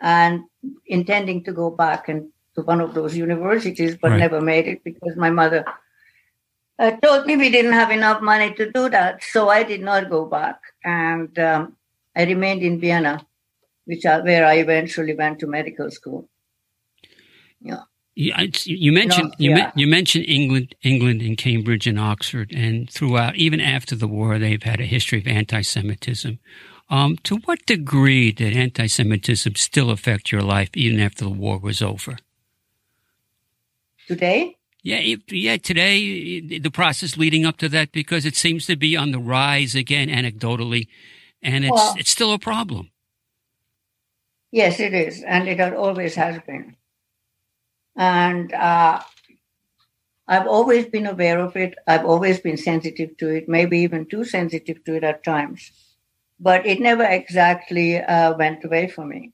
and 0.00 0.44
intending 0.86 1.44
to 1.44 1.52
go 1.52 1.70
back 1.70 2.08
and 2.08 2.28
to 2.54 2.62
one 2.62 2.80
of 2.80 2.94
those 2.94 3.16
universities, 3.16 3.96
but 4.00 4.12
right. 4.12 4.20
never 4.20 4.40
made 4.40 4.66
it 4.66 4.82
because 4.82 5.16
my 5.16 5.30
mother 5.30 5.64
uh, 6.78 6.92
told 7.02 7.26
me 7.26 7.36
we 7.36 7.50
didn't 7.50 7.72
have 7.72 7.90
enough 7.90 8.20
money 8.20 8.52
to 8.54 8.70
do 8.70 8.88
that. 8.90 9.22
So 9.22 9.48
I 9.48 9.62
did 9.62 9.80
not 9.80 10.10
go 10.10 10.26
back. 10.26 10.60
And 10.84 11.38
um, 11.38 11.76
I 12.14 12.24
remained 12.24 12.62
in 12.62 12.80
Vienna, 12.80 13.26
which 13.84 14.04
I, 14.04 14.20
where 14.20 14.46
I 14.46 14.54
eventually 14.54 15.14
went 15.14 15.38
to 15.40 15.46
medical 15.46 15.90
school. 15.90 16.28
Yeah. 17.60 17.82
You, 18.14 18.32
you 18.64 18.92
mentioned 18.92 19.34
no, 19.38 19.56
you, 19.56 19.66
you 19.74 19.86
mentioned 19.86 20.24
England, 20.26 20.74
England, 20.82 21.20
and 21.20 21.36
Cambridge 21.36 21.86
and 21.86 22.00
Oxford, 22.00 22.50
and 22.50 22.88
throughout, 22.90 23.36
even 23.36 23.60
after 23.60 23.94
the 23.94 24.08
war, 24.08 24.38
they've 24.38 24.62
had 24.62 24.80
a 24.80 24.86
history 24.86 25.18
of 25.18 25.26
anti-Semitism. 25.26 26.38
Um, 26.88 27.16
to 27.24 27.36
what 27.44 27.66
degree 27.66 28.32
did 28.32 28.56
anti-Semitism 28.56 29.56
still 29.56 29.90
affect 29.90 30.32
your 30.32 30.40
life, 30.40 30.70
even 30.72 30.98
after 30.98 31.24
the 31.24 31.30
war 31.30 31.58
was 31.58 31.82
over? 31.82 32.16
Today, 34.08 34.55
yeah, 34.86 35.16
yeah. 35.30 35.56
Today, 35.56 36.38
the 36.58 36.70
process 36.70 37.16
leading 37.16 37.44
up 37.44 37.56
to 37.56 37.68
that, 37.70 37.90
because 37.90 38.24
it 38.24 38.36
seems 38.36 38.66
to 38.66 38.76
be 38.76 38.96
on 38.96 39.10
the 39.10 39.18
rise 39.18 39.74
again, 39.74 40.08
anecdotally, 40.08 40.86
and 41.42 41.64
it's 41.64 41.72
well, 41.72 41.96
it's 41.98 42.10
still 42.10 42.32
a 42.32 42.38
problem. 42.38 42.92
Yes, 44.52 44.78
it 44.78 44.94
is, 44.94 45.24
and 45.24 45.48
it 45.48 45.60
always 45.74 46.14
has 46.14 46.40
been. 46.46 46.76
And 47.96 48.52
uh, 48.52 49.00
I've 50.28 50.46
always 50.46 50.86
been 50.86 51.06
aware 51.06 51.40
of 51.40 51.56
it. 51.56 51.74
I've 51.88 52.06
always 52.06 52.38
been 52.38 52.56
sensitive 52.56 53.16
to 53.16 53.28
it, 53.28 53.48
maybe 53.48 53.80
even 53.80 54.06
too 54.06 54.24
sensitive 54.24 54.84
to 54.84 54.94
it 54.94 55.02
at 55.02 55.24
times. 55.24 55.72
But 56.38 56.64
it 56.64 56.78
never 56.78 57.02
exactly 57.02 57.98
uh, 57.98 58.36
went 58.36 58.64
away 58.64 58.86
for 58.86 59.04
me. 59.04 59.32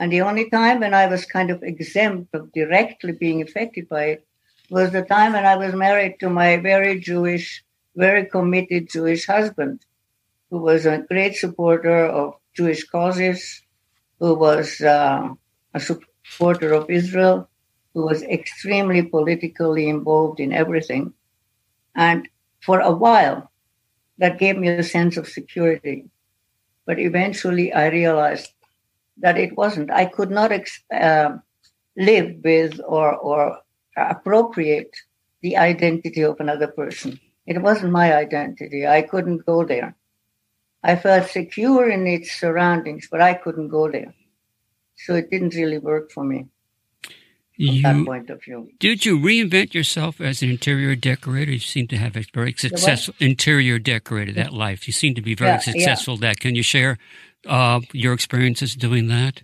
And 0.00 0.10
the 0.10 0.22
only 0.22 0.50
time 0.50 0.80
when 0.80 0.94
I 0.94 1.06
was 1.06 1.26
kind 1.26 1.50
of 1.50 1.62
exempt 1.62 2.34
of 2.34 2.52
directly 2.52 3.12
being 3.12 3.40
affected 3.40 3.88
by 3.88 4.04
it 4.06 4.26
was 4.70 4.92
the 4.92 5.02
time 5.02 5.32
when 5.32 5.44
I 5.44 5.56
was 5.56 5.74
married 5.74 6.20
to 6.20 6.30
my 6.30 6.56
very 6.56 7.00
Jewish, 7.00 7.64
very 7.96 8.24
committed 8.24 8.88
Jewish 8.88 9.26
husband, 9.26 9.84
who 10.50 10.58
was 10.58 10.86
a 10.86 11.04
great 11.08 11.34
supporter 11.34 12.06
of 12.06 12.34
Jewish 12.56 12.84
causes, 12.84 13.62
who 14.20 14.34
was 14.34 14.80
uh, 14.80 15.28
a 15.74 15.80
supporter 15.80 16.72
of 16.72 16.88
Israel, 16.88 17.48
who 17.94 18.06
was 18.06 18.22
extremely 18.22 19.02
politically 19.02 19.88
involved 19.88 20.38
in 20.38 20.52
everything. 20.52 21.12
And 21.96 22.28
for 22.60 22.80
a 22.80 22.92
while, 22.92 23.50
that 24.18 24.38
gave 24.38 24.56
me 24.56 24.68
a 24.68 24.82
sense 24.82 25.16
of 25.16 25.26
security. 25.26 26.08
But 26.86 26.98
eventually, 26.98 27.72
I 27.72 27.88
realized 27.88 28.52
that 29.18 29.36
it 29.36 29.56
wasn't. 29.56 29.90
I 29.90 30.04
could 30.04 30.30
not 30.30 30.52
ex- 30.52 30.84
uh, 30.92 31.38
live 31.96 32.36
with 32.44 32.80
or, 32.86 33.16
or 33.16 33.58
appropriate 34.08 34.96
the 35.42 35.56
identity 35.56 36.22
of 36.22 36.40
another 36.40 36.68
person. 36.68 37.18
It 37.46 37.60
wasn't 37.60 37.92
my 37.92 38.14
identity. 38.14 38.86
I 38.86 39.02
couldn't 39.02 39.46
go 39.46 39.64
there. 39.64 39.96
I 40.82 40.96
felt 40.96 41.28
secure 41.28 41.90
in 41.90 42.06
its 42.06 42.32
surroundings, 42.32 43.08
but 43.10 43.20
I 43.20 43.34
couldn't 43.34 43.68
go 43.68 43.90
there. 43.90 44.14
So 44.96 45.14
it 45.14 45.30
didn't 45.30 45.54
really 45.54 45.78
work 45.78 46.10
for 46.10 46.24
me 46.24 46.48
you, 47.60 47.82
that 47.82 48.04
point 48.04 48.30
of 48.30 48.42
view. 48.42 48.70
Did 48.78 49.04
you 49.04 49.18
reinvent 49.18 49.74
yourself 49.74 50.20
as 50.20 50.42
an 50.42 50.50
interior 50.50 50.96
decorator? 50.96 51.52
You 51.52 51.58
seem 51.58 51.86
to 51.88 51.96
have 51.96 52.16
a 52.16 52.24
very 52.32 52.54
successful 52.56 53.14
interior 53.18 53.78
decorator 53.78 54.32
that 54.32 54.52
life. 54.52 54.86
You 54.86 54.92
seem 54.92 55.14
to 55.14 55.22
be 55.22 55.34
very 55.34 55.52
yeah, 55.52 55.58
successful 55.58 56.14
yeah. 56.14 56.28
that. 56.28 56.40
Can 56.40 56.54
you 56.54 56.62
share 56.62 56.98
uh, 57.46 57.80
your 57.92 58.12
experiences 58.12 58.74
doing 58.74 59.08
that? 59.08 59.42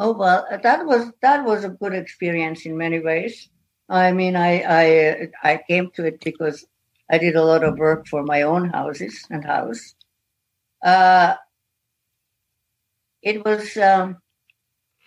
Oh 0.00 0.12
well, 0.14 0.46
that 0.64 0.84
was 0.84 1.12
that 1.22 1.44
was 1.44 1.62
a 1.62 1.68
good 1.68 1.94
experience 1.94 2.66
in 2.66 2.76
many 2.76 2.98
ways. 2.98 3.48
I 3.88 4.10
mean, 4.12 4.34
I 4.34 4.50
I 4.82 5.28
I 5.44 5.60
came 5.68 5.90
to 5.92 6.04
it 6.06 6.20
because 6.24 6.66
I 7.08 7.18
did 7.18 7.36
a 7.36 7.44
lot 7.44 7.62
of 7.62 7.78
work 7.78 8.08
for 8.08 8.24
my 8.24 8.42
own 8.42 8.70
houses 8.70 9.24
and 9.30 9.44
house. 9.44 9.94
Uh, 10.84 11.36
it 13.22 13.42
was 13.46 13.76
um, 13.78 14.18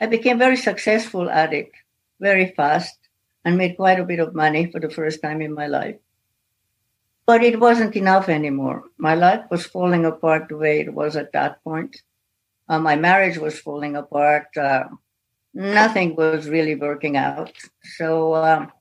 I 0.02 0.08
became 0.08 0.40
very 0.40 0.58
successful 0.58 1.30
at 1.30 1.54
it 1.54 1.72
very 2.20 2.54
fast 2.56 2.98
and 3.46 3.58
made 3.58 3.78
quite 3.78 4.00
a 4.00 4.06
bit 4.06 4.20
of 4.20 4.36
money 4.36 4.72
for 4.72 4.80
the 4.80 4.90
first 4.92 5.22
time 5.22 5.42
in 5.42 5.54
my 5.54 5.68
life. 5.68 5.98
But 7.26 7.44
it 7.44 7.60
wasn't 7.60 7.98
enough 7.98 8.30
anymore. 8.30 8.86
My 8.98 9.14
life 9.14 9.44
was 9.52 9.66
falling 9.66 10.06
apart 10.06 10.48
the 10.48 10.56
way 10.56 10.80
it 10.80 10.94
was 10.94 11.18
at 11.18 11.34
that 11.34 11.62
point. 11.62 11.98
Uh, 12.68 12.80
my 12.80 12.96
marriage 12.96 13.38
was 13.38 13.60
falling 13.60 13.96
apart. 13.96 14.48
Uh, 14.58 14.86
nothing 15.54 16.16
was 16.16 16.48
really 16.48 16.76
working 16.76 17.18
out. 17.18 17.54
So 17.98 18.36
um, 18.36 18.72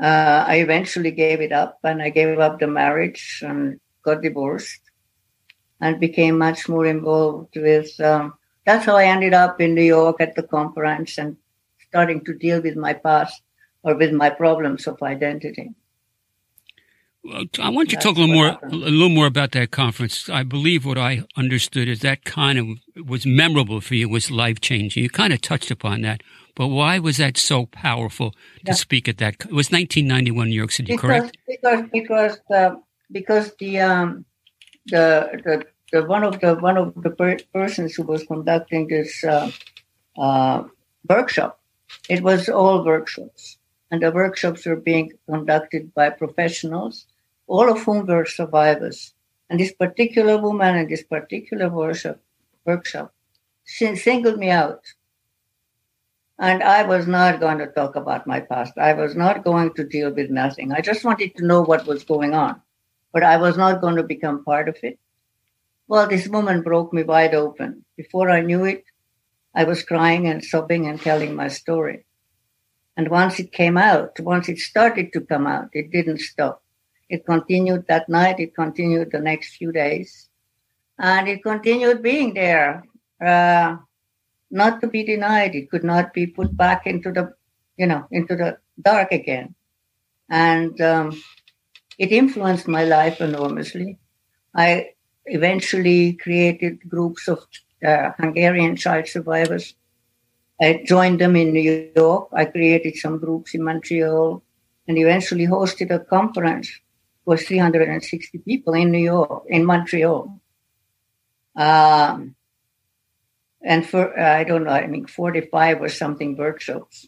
uh, 0.00 0.44
I 0.46 0.56
eventually 0.56 1.10
gave 1.10 1.40
it 1.40 1.52
up 1.52 1.78
and 1.82 2.02
I 2.02 2.10
gave 2.10 2.38
up 2.38 2.60
the 2.60 2.66
marriage 2.66 3.42
and 3.44 3.80
got 4.02 4.22
divorced 4.22 4.80
and 5.80 6.00
became 6.00 6.38
much 6.38 6.68
more 6.68 6.86
involved 6.86 7.56
with. 7.56 7.98
Um, 8.00 8.34
that's 8.64 8.84
how 8.84 8.96
I 8.96 9.04
ended 9.04 9.34
up 9.34 9.60
in 9.60 9.74
New 9.74 9.82
York 9.82 10.20
at 10.20 10.34
the 10.34 10.42
conference 10.42 11.18
and 11.18 11.36
starting 11.88 12.24
to 12.24 12.34
deal 12.34 12.60
with 12.60 12.76
my 12.76 12.92
past 12.92 13.42
or 13.82 13.94
with 13.94 14.12
my 14.12 14.28
problems 14.28 14.86
of 14.86 15.02
identity. 15.02 15.70
I 17.60 17.68
want 17.70 17.92
you 17.92 17.98
to 17.98 18.02
talk 18.02 18.16
a 18.16 18.20
little 18.20 18.34
more, 18.34 18.50
happened. 18.50 18.72
a 18.72 18.76
little 18.76 19.08
more 19.08 19.26
about 19.26 19.52
that 19.52 19.70
conference. 19.70 20.28
I 20.28 20.42
believe 20.42 20.84
what 20.84 20.98
I 20.98 21.24
understood 21.36 21.88
is 21.88 22.00
that 22.00 22.24
kind 22.24 22.58
of 22.58 23.06
was 23.06 23.26
memorable 23.26 23.80
for 23.80 23.94
you, 23.94 24.08
was 24.08 24.30
life 24.30 24.60
changing. 24.60 25.02
You 25.02 25.10
kind 25.10 25.32
of 25.32 25.40
touched 25.40 25.70
upon 25.70 26.02
that, 26.02 26.22
but 26.54 26.68
why 26.68 26.98
was 26.98 27.16
that 27.18 27.36
so 27.36 27.66
powerful 27.66 28.30
to 28.30 28.38
yeah. 28.66 28.72
speak 28.74 29.08
at 29.08 29.18
that? 29.18 29.34
It 29.34 29.52
was 29.52 29.70
1991 29.70 30.48
New 30.48 30.54
York 30.54 30.70
City, 30.72 30.92
because, 30.92 31.00
correct? 31.02 31.38
Because 31.46 31.84
because 31.92 32.40
the 32.48 32.82
because 33.10 33.54
the 33.58 33.80
um 33.80 34.24
the 34.86 35.40
the, 35.44 35.66
the 35.92 36.06
one 36.06 36.24
of 36.24 36.40
the 36.40 36.54
one 36.54 36.76
of 36.76 36.94
the 37.02 37.10
per- 37.10 37.38
persons 37.52 37.94
who 37.94 38.02
was 38.02 38.24
conducting 38.24 38.88
this 38.88 39.24
uh, 39.24 39.50
uh, 40.18 40.64
workshop 41.08 41.60
it 42.08 42.22
was 42.22 42.48
all 42.48 42.84
workshops, 42.84 43.58
and 43.90 44.02
the 44.02 44.10
workshops 44.10 44.66
were 44.66 44.76
being 44.76 45.12
conducted 45.28 45.94
by 45.94 46.10
professionals, 46.10 47.06
all 47.46 47.70
of 47.70 47.82
whom 47.82 48.06
were 48.06 48.24
survivors. 48.24 49.14
And 49.48 49.60
this 49.60 49.72
particular 49.72 50.38
woman 50.38 50.76
in 50.76 50.88
this 50.88 51.04
particular 51.04 51.68
workshop, 51.68 52.18
workshop 52.64 53.14
singled 53.64 54.38
me 54.38 54.50
out. 54.50 54.82
And 56.38 56.62
I 56.62 56.82
was 56.82 57.06
not 57.06 57.40
going 57.40 57.58
to 57.58 57.66
talk 57.66 57.96
about 57.96 58.26
my 58.26 58.40
past. 58.40 58.74
I 58.76 58.92
was 58.92 59.16
not 59.16 59.44
going 59.44 59.72
to 59.74 59.84
deal 59.84 60.12
with 60.12 60.30
nothing. 60.30 60.72
I 60.72 60.80
just 60.80 61.04
wanted 61.04 61.36
to 61.36 61.46
know 61.46 61.62
what 61.62 61.86
was 61.86 62.04
going 62.04 62.34
on, 62.34 62.60
but 63.12 63.22
I 63.22 63.38
was 63.38 63.56
not 63.56 63.80
going 63.80 63.96
to 63.96 64.02
become 64.02 64.44
part 64.44 64.68
of 64.68 64.76
it. 64.82 64.98
Well, 65.88 66.08
this 66.08 66.28
woman 66.28 66.62
broke 66.62 66.92
me 66.92 67.04
wide 67.04 67.34
open. 67.34 67.84
Before 67.96 68.28
I 68.28 68.40
knew 68.40 68.64
it, 68.64 68.84
I 69.54 69.64
was 69.64 69.84
crying 69.84 70.26
and 70.26 70.44
sobbing 70.44 70.86
and 70.86 71.00
telling 71.00 71.34
my 71.34 71.48
story. 71.48 72.04
And 72.96 73.08
once 73.08 73.38
it 73.38 73.52
came 73.52 73.78
out, 73.78 74.18
once 74.20 74.48
it 74.48 74.58
started 74.58 75.12
to 75.12 75.20
come 75.20 75.46
out, 75.46 75.68
it 75.72 75.90
didn't 75.90 76.20
stop. 76.20 76.62
It 77.08 77.24
continued 77.24 77.86
that 77.88 78.08
night, 78.08 78.40
it 78.40 78.54
continued 78.54 79.12
the 79.12 79.20
next 79.20 79.56
few 79.56 79.70
days, 79.70 80.28
and 80.98 81.28
it 81.28 81.42
continued 81.42 82.02
being 82.02 82.34
there, 82.34 82.84
uh, 83.24 83.76
not 84.50 84.80
to 84.80 84.88
be 84.88 85.04
denied. 85.04 85.54
It 85.54 85.70
could 85.70 85.84
not 85.84 86.12
be 86.12 86.26
put 86.26 86.56
back 86.56 86.86
into 86.86 87.12
the, 87.12 87.32
you 87.76 87.86
know, 87.86 88.06
into 88.10 88.34
the 88.34 88.58
dark 88.80 89.12
again. 89.12 89.54
And 90.28 90.80
um, 90.80 91.22
it 91.98 92.10
influenced 92.10 92.66
my 92.66 92.84
life 92.84 93.20
enormously. 93.20 93.98
I 94.54 94.90
eventually 95.26 96.14
created 96.14 96.88
groups 96.88 97.28
of 97.28 97.46
uh, 97.86 98.10
Hungarian 98.18 98.74
child 98.74 99.06
survivors. 99.06 99.74
I 100.60 100.82
joined 100.84 101.20
them 101.20 101.36
in 101.36 101.52
New 101.52 101.92
York. 101.94 102.28
I 102.32 102.46
created 102.46 102.96
some 102.96 103.18
groups 103.18 103.54
in 103.54 103.62
Montreal 103.62 104.42
and 104.88 104.98
eventually 104.98 105.46
hosted 105.46 105.90
a 105.90 106.00
conference 106.00 106.70
for 107.26 107.36
360 107.36 108.38
people 108.38 108.72
in 108.72 108.90
New 108.90 109.00
York, 109.00 109.44
in 109.48 109.66
Montreal. 109.66 110.40
Um, 111.56 112.36
and 113.62 113.86
for, 113.86 114.18
I 114.18 114.44
don't 114.44 114.64
know, 114.64 114.70
I 114.70 114.86
mean, 114.86 115.06
45 115.06 115.82
or 115.82 115.88
something 115.88 116.36
workshops. 116.36 117.06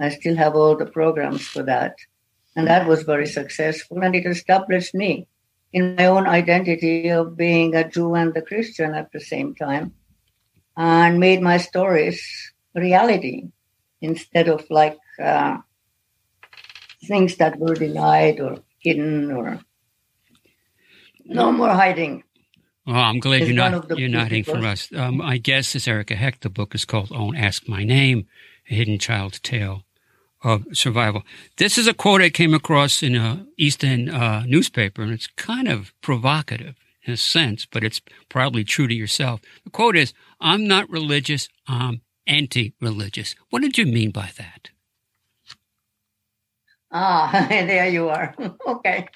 I 0.00 0.10
still 0.10 0.36
have 0.36 0.54
all 0.54 0.76
the 0.76 0.86
programs 0.86 1.46
for 1.46 1.64
that. 1.64 1.96
And 2.54 2.68
that 2.68 2.86
was 2.86 3.02
very 3.02 3.26
successful 3.26 4.02
and 4.02 4.14
it 4.14 4.24
established 4.24 4.94
me 4.94 5.26
in 5.72 5.96
my 5.96 6.06
own 6.06 6.26
identity 6.26 7.10
of 7.10 7.36
being 7.36 7.74
a 7.74 7.86
Jew 7.86 8.14
and 8.14 8.34
a 8.36 8.42
Christian 8.42 8.94
at 8.94 9.12
the 9.12 9.20
same 9.20 9.54
time, 9.54 9.92
and 10.76 11.20
made 11.20 11.42
my 11.42 11.58
stories 11.58 12.22
reality 12.74 13.48
instead 14.00 14.48
of 14.48 14.64
like 14.70 14.98
uh, 15.22 15.58
things 17.04 17.36
that 17.36 17.58
were 17.58 17.74
denied 17.74 18.40
or 18.40 18.58
hidden 18.78 19.32
or 19.32 19.60
no 21.24 21.52
more 21.52 21.70
hiding. 21.70 22.22
Well, 22.86 22.96
I'm 22.96 23.18
glad 23.18 23.42
it's 23.42 23.50
you're 23.50 23.56
not 23.56 23.98
you're 23.98 24.08
not 24.08 24.28
hiding 24.28 24.44
from 24.44 24.64
us. 24.64 24.88
Um, 24.94 25.20
I 25.20 25.38
guess 25.38 25.74
it's 25.74 25.88
Erica 25.88 26.14
Hecht. 26.14 26.42
The 26.42 26.50
book 26.50 26.74
is 26.74 26.84
called 26.84 27.08
"Don't 27.08 27.36
Ask 27.36 27.68
My 27.68 27.82
Name: 27.82 28.26
A 28.70 28.74
Hidden 28.74 28.98
Child's 28.98 29.40
Tale." 29.40 29.82
of 30.44 30.64
survival. 30.72 31.22
This 31.56 31.76
is 31.76 31.88
a 31.88 31.94
quote 31.94 32.22
I 32.22 32.30
came 32.30 32.54
across 32.54 33.02
in 33.02 33.16
a 33.16 33.46
East 33.56 33.82
End 33.82 34.08
uh, 34.10 34.42
newspaper, 34.46 35.02
and 35.02 35.10
it's 35.10 35.26
kind 35.26 35.66
of 35.66 35.92
provocative 36.02 36.76
in 37.02 37.12
a 37.12 37.16
sense, 37.16 37.66
but 37.66 37.82
it's 37.82 38.00
probably 38.28 38.62
true 38.62 38.86
to 38.86 38.94
yourself. 38.94 39.40
The 39.64 39.70
quote 39.70 39.96
is, 39.96 40.12
I'm 40.40 40.66
not 40.66 40.90
religious, 40.90 41.48
I'm 41.66 42.02
anti-religious. 42.26 43.34
What 43.50 43.62
did 43.62 43.78
you 43.78 43.86
mean 43.86 44.10
by 44.10 44.30
that? 44.38 44.70
Ah, 46.92 47.46
there 47.48 47.88
you 47.88 48.08
are. 48.08 48.34
okay. 48.66 49.08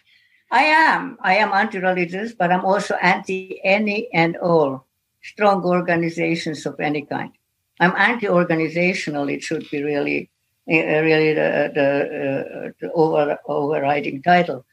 I 0.50 0.64
am. 0.64 1.16
I 1.20 1.36
am 1.36 1.52
anti-religious, 1.52 2.34
but 2.34 2.50
I'm 2.50 2.64
also 2.64 2.94
anti 2.96 3.60
any 3.62 4.08
and 4.12 4.36
all 4.36 4.86
strong 5.22 5.64
organizations 5.64 6.66
of 6.66 6.80
any 6.80 7.02
kind. 7.02 7.30
I'm 7.78 7.94
anti-organizational. 7.96 9.28
It 9.28 9.42
should 9.42 9.70
be 9.70 9.82
really 9.82 10.30
uh, 10.68 11.02
really 11.02 11.34
the, 11.34 11.70
the, 11.74 11.88
uh, 11.88 12.70
the 12.80 12.92
over, 12.92 13.38
overriding 13.46 14.22
title, 14.22 14.64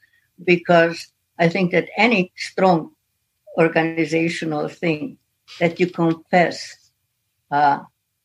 because 0.43 1.07
I 1.39 1.49
think 1.49 1.71
that 1.71 1.89
any 1.97 2.31
strong 2.35 2.91
organizational 3.57 4.67
thing 4.67 5.17
that 5.59 5.79
you 5.79 5.87
confess 5.87 6.91
uh, 7.49 7.79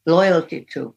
loyalty 0.04 0.66
to 0.72 0.94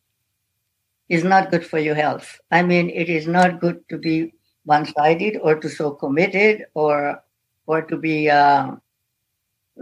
is 1.10 1.24
not 1.24 1.52
good 1.52 1.66
for 1.66 1.80
your 1.80 1.96
health. 1.96 2.40
I 2.52 2.64
mean, 2.64 2.90
it 2.90 3.10
is 3.10 3.28
not 3.28 3.60
good 3.60 3.88
to 3.90 3.98
be 3.98 4.34
one-sided 4.66 5.38
or 5.42 5.56
to 5.56 5.70
so 5.70 5.92
committed 5.92 6.66
or 6.74 7.22
or 7.68 7.82
to 7.84 7.98
be 7.98 8.30
uh, 8.30 8.72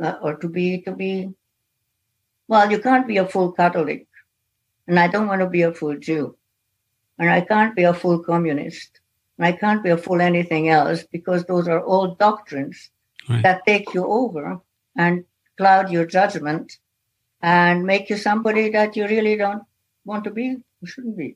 uh, 0.02 0.16
or 0.22 0.36
to 0.36 0.48
be 0.50 0.82
to 0.82 0.92
be 0.92 1.34
well, 2.48 2.70
you 2.70 2.80
can't 2.80 3.08
be 3.08 3.18
a 3.18 3.28
full 3.28 3.52
Catholic, 3.54 4.06
and 4.88 5.00
I 5.00 5.08
don't 5.08 5.28
want 5.28 5.42
to 5.42 5.50
be 5.50 5.62
a 5.62 5.74
full 5.74 5.98
Jew. 5.98 6.36
And 7.18 7.30
I 7.30 7.42
can't 7.42 7.76
be 7.76 7.84
a 7.84 7.94
full 7.94 8.20
communist. 8.20 9.00
And 9.38 9.46
I 9.46 9.54
can't 9.54 9.84
be 9.84 9.90
a 9.90 9.98
full 9.98 10.22
anything 10.22 10.70
else 10.70 11.04
because 11.04 11.46
those 11.46 11.68
are 11.68 11.82
all 11.82 12.16
doctrines 12.16 12.92
right. 13.30 13.42
that 13.44 13.66
take 13.66 13.94
you 13.94 14.06
over 14.06 14.60
and 14.98 15.24
cloud 15.58 15.92
your 15.92 16.06
judgment 16.06 16.78
and 17.42 17.84
make 17.84 18.10
you 18.10 18.18
somebody 18.18 18.70
that 18.70 18.96
you 18.96 19.08
really 19.08 19.36
don't 19.36 19.64
want 20.06 20.24
to 20.26 20.32
be, 20.32 20.58
shouldn't 20.86 21.18
be. 21.18 21.36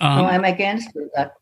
Um, 0.00 0.18
so 0.20 0.24
I'm 0.26 0.44
against 0.44 0.90
that. 1.14 1.34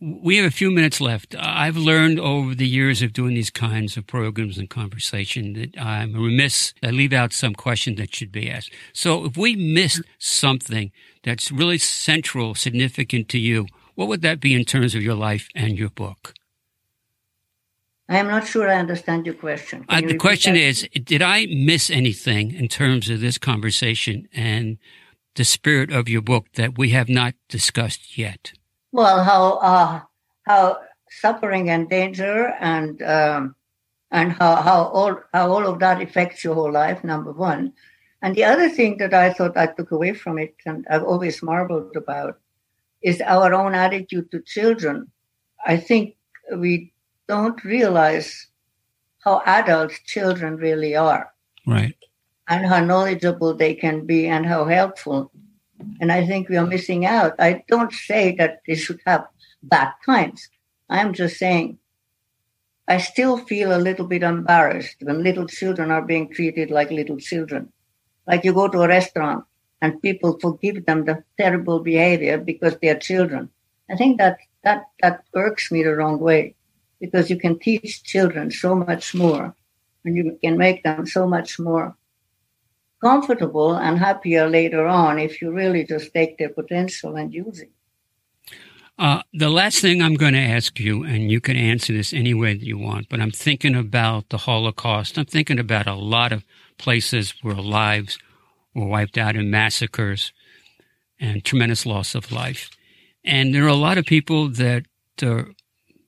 we 0.00 0.36
have 0.36 0.46
a 0.46 0.50
few 0.50 0.70
minutes 0.70 1.00
left. 1.00 1.36
I've 1.38 1.76
learned 1.76 2.18
over 2.18 2.54
the 2.54 2.66
years 2.66 3.02
of 3.02 3.12
doing 3.12 3.34
these 3.34 3.50
kinds 3.50 3.96
of 3.96 4.06
programs 4.06 4.58
and 4.58 4.68
conversation 4.68 5.52
that 5.54 5.78
I'm 5.80 6.14
remiss. 6.14 6.74
I 6.82 6.90
leave 6.90 7.12
out 7.12 7.32
some 7.32 7.54
questions 7.54 7.98
that 7.98 8.14
should 8.14 8.32
be 8.32 8.50
asked. 8.50 8.72
So 8.92 9.24
if 9.24 9.36
we 9.36 9.54
missed 9.56 10.02
something 10.18 10.90
that's 11.22 11.52
really 11.52 11.78
central, 11.78 12.54
significant 12.54 13.28
to 13.28 13.38
you, 13.38 13.66
what 13.94 14.08
would 14.08 14.22
that 14.22 14.40
be 14.40 14.54
in 14.54 14.64
terms 14.64 14.94
of 14.94 15.02
your 15.02 15.14
life 15.14 15.48
and 15.54 15.78
your 15.78 15.90
book? 15.90 16.34
I 18.08 18.16
am 18.16 18.26
not 18.26 18.44
sure 18.44 18.68
I 18.68 18.74
understand 18.74 19.24
your 19.24 19.36
question. 19.36 19.84
Uh, 19.88 20.00
you 20.02 20.08
the 20.08 20.16
question 20.16 20.54
that? 20.54 20.60
is 20.60 20.88
Did 21.04 21.22
I 21.22 21.46
miss 21.46 21.90
anything 21.90 22.52
in 22.52 22.66
terms 22.66 23.08
of 23.08 23.20
this 23.20 23.38
conversation 23.38 24.28
and 24.34 24.78
the 25.34 25.44
spirit 25.44 25.92
of 25.92 26.08
your 26.08 26.22
book 26.22 26.46
that 26.54 26.76
we 26.78 26.90
have 26.90 27.08
not 27.08 27.34
discussed 27.48 28.18
yet? 28.18 28.52
Well, 28.92 29.22
how 29.22 29.58
uh, 29.58 30.00
how 30.46 30.78
suffering 31.10 31.70
and 31.70 31.88
danger 31.88 32.54
and 32.60 33.02
um, 33.02 33.54
and 34.10 34.32
how 34.32 34.56
how 34.56 34.84
all 34.84 35.20
how 35.32 35.52
all 35.52 35.66
of 35.66 35.78
that 35.80 36.02
affects 36.02 36.44
your 36.44 36.54
whole 36.54 36.72
life. 36.72 37.04
Number 37.04 37.32
one, 37.32 37.72
and 38.22 38.34
the 38.34 38.44
other 38.44 38.68
thing 38.68 38.98
that 38.98 39.14
I 39.14 39.32
thought 39.32 39.56
I 39.56 39.66
took 39.66 39.90
away 39.90 40.14
from 40.14 40.38
it, 40.38 40.54
and 40.66 40.86
I've 40.90 41.04
always 41.04 41.42
marveled 41.42 41.96
about, 41.96 42.38
is 43.02 43.20
our 43.20 43.54
own 43.54 43.74
attitude 43.74 44.30
to 44.32 44.40
children. 44.40 45.10
I 45.64 45.76
think 45.76 46.16
we 46.56 46.92
don't 47.28 47.62
realize 47.64 48.48
how 49.24 49.42
adult 49.46 49.92
children 50.06 50.56
really 50.56 50.96
are. 50.96 51.32
Right. 51.66 51.96
And 52.50 52.66
how 52.66 52.84
knowledgeable 52.84 53.54
they 53.54 53.74
can 53.74 54.04
be 54.04 54.26
and 54.26 54.44
how 54.44 54.66
helpful. 54.66 55.30
And 56.00 56.12
I 56.12 56.26
think 56.26 56.48
we 56.48 56.56
are 56.58 56.66
missing 56.66 57.06
out. 57.06 57.34
I 57.38 57.64
don't 57.68 57.92
say 57.92 58.34
that 58.36 58.60
they 58.66 58.74
should 58.74 59.00
have 59.06 59.26
bad 59.62 59.92
times. 60.04 60.48
I'm 60.90 61.14
just 61.14 61.38
saying 61.38 61.78
I 62.88 62.98
still 62.98 63.38
feel 63.38 63.74
a 63.74 63.78
little 63.78 64.04
bit 64.04 64.24
embarrassed 64.24 64.96
when 65.00 65.22
little 65.22 65.46
children 65.46 65.92
are 65.92 66.02
being 66.02 66.28
treated 66.28 66.72
like 66.72 66.90
little 66.90 67.18
children. 67.18 67.72
Like 68.26 68.44
you 68.44 68.52
go 68.52 68.66
to 68.66 68.82
a 68.82 68.88
restaurant 68.88 69.44
and 69.80 70.02
people 70.02 70.38
forgive 70.40 70.84
them 70.86 71.04
the 71.04 71.22
terrible 71.38 71.78
behavior 71.78 72.36
because 72.36 72.76
they 72.82 72.88
are 72.88 72.98
children. 72.98 73.48
I 73.88 73.94
think 73.94 74.18
that 74.18 74.38
that 74.64 74.86
that 75.02 75.22
irks 75.34 75.70
me 75.70 75.84
the 75.84 75.94
wrong 75.94 76.18
way 76.18 76.56
because 77.00 77.30
you 77.30 77.38
can 77.38 77.60
teach 77.60 78.02
children 78.02 78.50
so 78.50 78.74
much 78.74 79.14
more 79.14 79.54
and 80.04 80.16
you 80.16 80.36
can 80.42 80.58
make 80.58 80.82
them 80.82 81.06
so 81.06 81.28
much 81.28 81.60
more 81.60 81.96
comfortable 83.00 83.74
and 83.74 83.98
happier 83.98 84.48
later 84.48 84.86
on 84.86 85.18
if 85.18 85.40
you 85.40 85.50
really 85.50 85.84
just 85.84 86.12
take 86.12 86.38
their 86.38 86.50
potential 86.50 87.16
and 87.16 87.32
use 87.32 87.60
it. 87.60 87.70
Uh, 88.98 89.22
the 89.32 89.48
last 89.48 89.80
thing 89.80 90.02
I'm 90.02 90.14
going 90.14 90.34
to 90.34 90.40
ask 90.40 90.78
you, 90.78 91.04
and 91.04 91.30
you 91.30 91.40
can 91.40 91.56
answer 91.56 91.94
this 91.94 92.12
any 92.12 92.34
way 92.34 92.52
that 92.52 92.66
you 92.66 92.76
want, 92.76 93.08
but 93.08 93.18
I'm 93.18 93.30
thinking 93.30 93.74
about 93.74 94.28
the 94.28 94.36
Holocaust. 94.36 95.16
I'm 95.16 95.24
thinking 95.24 95.58
about 95.58 95.86
a 95.86 95.94
lot 95.94 96.32
of 96.32 96.44
places 96.76 97.32
where 97.40 97.54
lives 97.54 98.18
were 98.74 98.86
wiped 98.86 99.16
out 99.16 99.36
in 99.36 99.50
massacres 99.50 100.34
and 101.18 101.42
tremendous 101.42 101.86
loss 101.86 102.14
of 102.14 102.30
life. 102.30 102.68
And 103.24 103.54
there 103.54 103.64
are 103.64 103.68
a 103.68 103.74
lot 103.74 103.96
of 103.96 104.04
people 104.04 104.48
that 104.50 104.84
uh, 105.22 105.44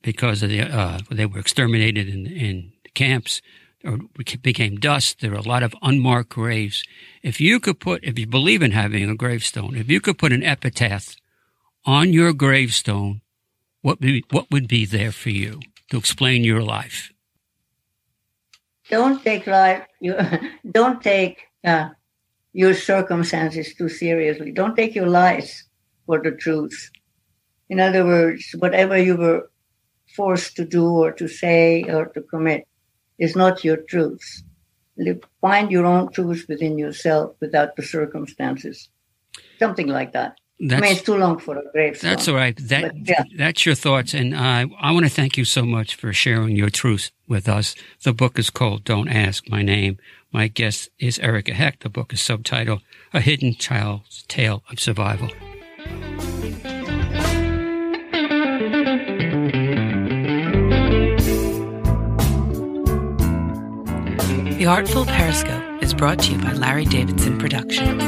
because 0.03 0.41
the, 0.41 0.61
uh, 0.63 0.99
they 1.11 1.27
were 1.27 1.39
exterminated 1.39 2.09
in, 2.09 2.27
in 2.27 2.73
camps 2.95 3.41
or 3.85 3.99
became 4.43 4.77
dust. 4.77 5.21
There 5.21 5.33
are 5.33 5.37
a 5.37 5.43
lot 5.43 5.63
of 5.63 5.75
unmarked 5.83 6.31
graves. 6.31 6.83
If 7.23 7.41
you 7.41 7.61
could 7.61 7.81
put, 7.81 8.05
if 8.05 8.19
you 8.19 8.27
believe 8.27 8.63
in 8.63 8.73
having 8.73 9.09
a 9.09 9.15
gravestone, 9.15 9.77
if 9.77 9.91
you 9.91 10.01
could 10.01 10.19
put 10.19 10.33
an 10.33 10.43
epitaph 10.43 11.17
on 11.85 12.13
your 12.13 12.33
gravestone, 12.33 13.21
what 13.81 14.01
be, 14.01 14.25
what 14.31 14.51
would 14.51 14.69
be 14.69 14.85
there 14.87 15.13
for 15.13 15.31
you 15.31 15.61
to 15.91 15.97
explain 15.97 16.45
your 16.45 16.63
life? 16.63 17.13
Don't 18.91 19.23
take 19.23 19.47
life. 19.47 19.87
You 20.01 20.17
don't 20.71 21.03
take 21.03 21.43
uh, 21.65 21.91
your 22.53 22.75
circumstances 22.75 23.75
too 23.75 23.89
seriously. 23.89 24.53
Don't 24.53 24.77
take 24.77 24.95
your 24.95 25.09
lies 25.09 25.65
for 26.07 26.21
the 26.21 26.33
truth. 26.33 26.91
In 27.69 27.81
other 27.81 28.05
words, 28.05 28.55
whatever 28.59 28.99
you 28.99 29.17
were 29.17 29.51
forced 30.15 30.57
to 30.57 30.65
do 30.65 30.87
or 30.87 31.13
to 31.13 31.27
say 31.27 31.85
or 31.85 32.07
to 32.07 32.21
commit 32.23 32.67
is 33.23 33.37
not 33.37 33.65
your 33.65 33.79
truth. 33.79 34.43
Find 35.41 35.71
your 35.71 35.87
own 35.87 36.13
truth 36.13 36.45
within 36.49 36.77
yourself 36.77 37.35
without 37.41 37.77
the 37.77 37.83
circumstances. 37.83 38.89
Something 39.59 39.87
like 39.87 40.13
that. 40.13 40.37
That's, 40.61 40.81
I 40.81 40.81
mean, 40.83 40.93
it's 40.93 41.03
too 41.03 41.17
long 41.17 41.39
for 41.39 41.57
a 41.57 41.63
gravestone. 41.73 42.11
That's 42.11 42.29
all 42.29 42.37
right. 42.37 42.57
That, 42.69 42.83
but, 42.83 43.09
yeah. 43.09 43.25
That's 43.37 43.65
your 43.67 43.75
thoughts. 43.75 44.15
And 44.15 44.37
I 44.37 44.67
want 44.93 45.07
to 45.07 45.11
thank 45.11 45.37
you 45.37 45.45
so 45.45 45.65
much 45.65 45.95
for 45.95 46.13
sharing 46.13 46.55
your 46.57 46.71
truth 46.71 47.11
with 47.27 47.49
us. 47.49 47.75
The 48.05 48.13
book 48.13 48.39
is 48.39 48.51
called 48.51 48.85
Don't 48.85 49.09
Ask 49.09 49.49
My 49.49 49.63
Name. 49.63 49.99
My 50.31 50.49
guest 50.49 50.91
is 50.99 51.19
Erica 51.19 51.55
Hecht. 51.55 51.83
The 51.83 51.89
book 51.89 52.13
is 52.13 52.21
subtitled 52.21 52.83
A 53.13 53.21
Hidden 53.21 53.55
Child's 53.57 54.25
Tale 54.29 54.63
of 54.71 54.79
Survival. 54.79 55.31
The 64.63 64.69
Artful 64.69 65.07
Periscope 65.07 65.83
is 65.83 65.93
brought 65.93 66.21
to 66.21 66.31
you 66.31 66.39
by 66.39 66.53
Larry 66.53 66.85
Davidson 66.85 67.37
Productions. 67.37 68.01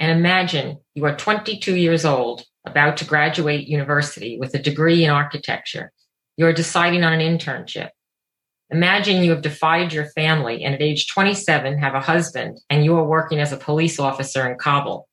and 0.00 0.10
imagine 0.10 0.78
you 0.96 1.04
are 1.04 1.14
22 1.14 1.76
years 1.76 2.04
old 2.04 2.44
about 2.64 2.96
to 2.98 3.04
graduate 3.04 3.68
university 3.68 4.38
with 4.38 4.54
a 4.54 4.58
degree 4.58 5.04
in 5.04 5.10
architecture. 5.10 5.92
You're 6.36 6.52
deciding 6.52 7.04
on 7.04 7.12
an 7.12 7.20
internship. 7.20 7.90
Imagine 8.70 9.22
you 9.22 9.30
have 9.30 9.42
defied 9.42 9.92
your 9.92 10.06
family 10.06 10.64
and 10.64 10.74
at 10.74 10.82
age 10.82 11.06
27 11.08 11.78
have 11.78 11.94
a 11.94 12.00
husband 12.00 12.58
and 12.70 12.84
you 12.84 12.96
are 12.96 13.04
working 13.04 13.38
as 13.38 13.52
a 13.52 13.56
police 13.56 14.00
officer 14.00 14.48
in 14.50 14.58
Kabul. 14.58 15.06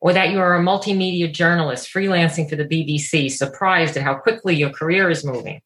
Or 0.00 0.12
that 0.12 0.30
you 0.30 0.38
are 0.38 0.56
a 0.56 0.62
multimedia 0.62 1.32
journalist 1.32 1.92
freelancing 1.92 2.48
for 2.48 2.56
the 2.56 2.64
BBC, 2.64 3.30
surprised 3.30 3.96
at 3.96 4.02
how 4.02 4.14
quickly 4.14 4.54
your 4.54 4.70
career 4.70 5.10
is 5.10 5.24
moving. 5.24 5.60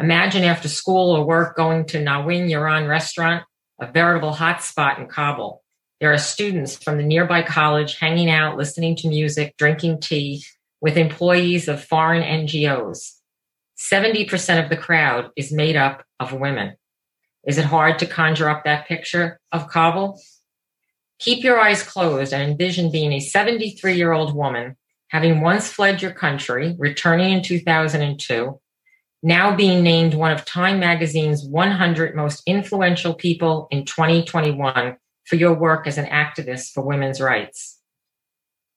Imagine 0.00 0.44
after 0.44 0.68
school 0.68 1.10
or 1.10 1.24
work 1.24 1.56
going 1.56 1.84
to 1.86 1.98
Nawin 1.98 2.48
Yaran 2.48 2.88
restaurant, 2.88 3.44
a 3.80 3.90
veritable 3.90 4.32
hotspot 4.32 4.98
in 5.00 5.08
Kabul. 5.08 5.62
There 6.00 6.12
are 6.12 6.18
students 6.18 6.76
from 6.76 6.96
the 6.96 7.04
nearby 7.04 7.42
college 7.42 7.98
hanging 7.98 8.30
out, 8.30 8.56
listening 8.56 8.94
to 8.96 9.08
music, 9.08 9.56
drinking 9.56 10.00
tea 10.00 10.44
with 10.80 10.96
employees 10.96 11.66
of 11.66 11.84
foreign 11.84 12.22
NGOs. 12.22 13.14
70% 13.76 14.62
of 14.62 14.70
the 14.70 14.76
crowd 14.76 15.30
is 15.36 15.52
made 15.52 15.76
up 15.76 16.04
of 16.20 16.32
women. 16.32 16.76
Is 17.44 17.58
it 17.58 17.64
hard 17.64 17.98
to 17.98 18.06
conjure 18.06 18.48
up 18.48 18.64
that 18.64 18.86
picture 18.86 19.40
of 19.50 19.68
Kabul? 19.68 20.20
Keep 21.18 21.42
your 21.42 21.58
eyes 21.58 21.82
closed 21.82 22.32
and 22.32 22.48
envision 22.48 22.92
being 22.92 23.12
a 23.12 23.20
73 23.20 23.94
year 23.94 24.12
old 24.12 24.36
woman, 24.36 24.76
having 25.08 25.40
once 25.40 25.68
fled 25.68 26.00
your 26.00 26.12
country, 26.12 26.76
returning 26.78 27.32
in 27.32 27.42
2002, 27.42 28.60
now 29.24 29.56
being 29.56 29.82
named 29.82 30.14
one 30.14 30.30
of 30.30 30.44
Time 30.44 30.78
Magazine's 30.78 31.44
100 31.44 32.14
most 32.14 32.42
influential 32.46 33.14
people 33.14 33.66
in 33.72 33.84
2021 33.84 34.96
for 35.28 35.36
your 35.36 35.52
work 35.52 35.86
as 35.86 35.98
an 35.98 36.06
activist 36.06 36.72
for 36.72 36.82
women's 36.82 37.20
rights. 37.20 37.78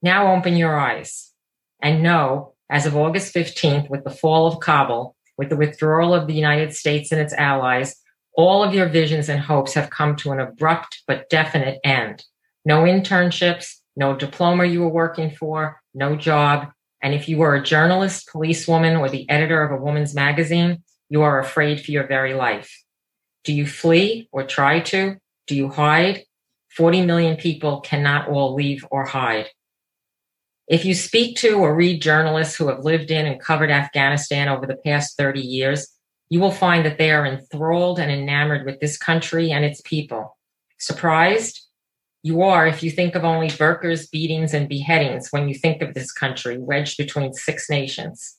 Now 0.01 0.35
open 0.35 0.57
your 0.57 0.77
eyes 0.77 1.31
and 1.81 2.03
know, 2.03 2.55
as 2.69 2.85
of 2.85 2.97
August 2.97 3.33
15th, 3.33 3.89
with 3.89 4.03
the 4.03 4.09
fall 4.09 4.47
of 4.47 4.59
Kabul, 4.59 5.15
with 5.37 5.49
the 5.49 5.55
withdrawal 5.55 6.13
of 6.13 6.27
the 6.27 6.33
United 6.33 6.75
States 6.75 7.11
and 7.11 7.21
its 7.21 7.33
allies, 7.33 7.95
all 8.35 8.63
of 8.63 8.73
your 8.73 8.89
visions 8.89 9.29
and 9.29 9.39
hopes 9.39 9.73
have 9.73 9.89
come 9.89 10.15
to 10.17 10.31
an 10.31 10.39
abrupt 10.39 11.03
but 11.07 11.29
definite 11.29 11.79
end. 11.83 12.23
No 12.65 12.83
internships, 12.83 13.75
no 13.95 14.15
diploma 14.15 14.65
you 14.65 14.81
were 14.81 14.89
working 14.89 15.31
for, 15.31 15.81
no 15.93 16.15
job. 16.15 16.69
And 17.01 17.13
if 17.13 17.29
you 17.29 17.37
were 17.37 17.55
a 17.55 17.63
journalist, 17.63 18.29
policewoman, 18.29 18.97
or 18.97 19.09
the 19.09 19.29
editor 19.29 19.63
of 19.63 19.71
a 19.71 19.81
woman's 19.81 20.13
magazine, 20.13 20.83
you 21.09 21.21
are 21.21 21.39
afraid 21.39 21.83
for 21.83 21.91
your 21.91 22.07
very 22.07 22.33
life. 22.33 22.83
Do 23.43 23.53
you 23.53 23.65
flee 23.65 24.29
or 24.31 24.43
try 24.43 24.81
to? 24.81 25.17
Do 25.47 25.55
you 25.55 25.69
hide? 25.69 26.23
40 26.75 27.05
million 27.05 27.35
people 27.35 27.81
cannot 27.81 28.29
all 28.29 28.53
leave 28.53 28.85
or 28.91 29.05
hide. 29.05 29.47
If 30.67 30.85
you 30.85 30.93
speak 30.93 31.37
to 31.37 31.55
or 31.55 31.75
read 31.75 32.01
journalists 32.01 32.55
who 32.55 32.69
have 32.69 32.85
lived 32.85 33.11
in 33.11 33.25
and 33.25 33.41
covered 33.41 33.69
Afghanistan 33.69 34.47
over 34.47 34.65
the 34.65 34.77
past 34.77 35.17
30 35.17 35.41
years, 35.41 35.87
you 36.29 36.39
will 36.39 36.51
find 36.51 36.85
that 36.85 36.97
they 36.97 37.11
are 37.11 37.25
enthralled 37.25 37.99
and 37.99 38.09
enamored 38.09 38.65
with 38.65 38.79
this 38.79 38.97
country 38.97 39.51
and 39.51 39.65
its 39.65 39.81
people. 39.81 40.37
Surprised? 40.79 41.61
You 42.23 42.43
are 42.43 42.67
if 42.67 42.83
you 42.83 42.89
think 42.89 43.15
of 43.15 43.25
only 43.25 43.49
burqas, 43.49 44.09
beatings, 44.09 44.53
and 44.53 44.69
beheadings 44.69 45.27
when 45.31 45.49
you 45.49 45.55
think 45.55 45.81
of 45.81 45.93
this 45.93 46.11
country 46.11 46.57
wedged 46.57 46.97
between 46.97 47.33
six 47.33 47.69
nations. 47.69 48.37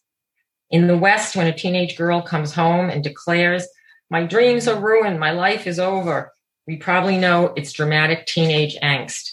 In 0.71 0.87
the 0.87 0.97
West, 0.97 1.37
when 1.37 1.49
a 1.49 1.53
teenage 1.57 1.99
girl 1.99 2.23
comes 2.23 2.55
home 2.55 2.89
and 2.89 3.05
declares, 3.05 3.69
My 4.09 4.25
dreams 4.25 4.67
are 4.67 4.81
ruined, 4.81 5.21
my 5.21 5.33
life 5.33 5.67
is 5.67 5.79
over, 5.79 6.33
we 6.73 6.79
probably 6.79 7.19
know 7.19 7.53
it's 7.55 7.75
dramatic 7.75 8.25
teenage 8.25 8.79
angst. 8.83 9.33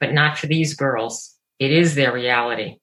But 0.00 0.12
not 0.12 0.36
for 0.36 0.48
these 0.48 0.74
girls. 0.74 1.36
It 1.60 1.70
is 1.70 1.94
their 1.94 2.12
reality. 2.12 2.78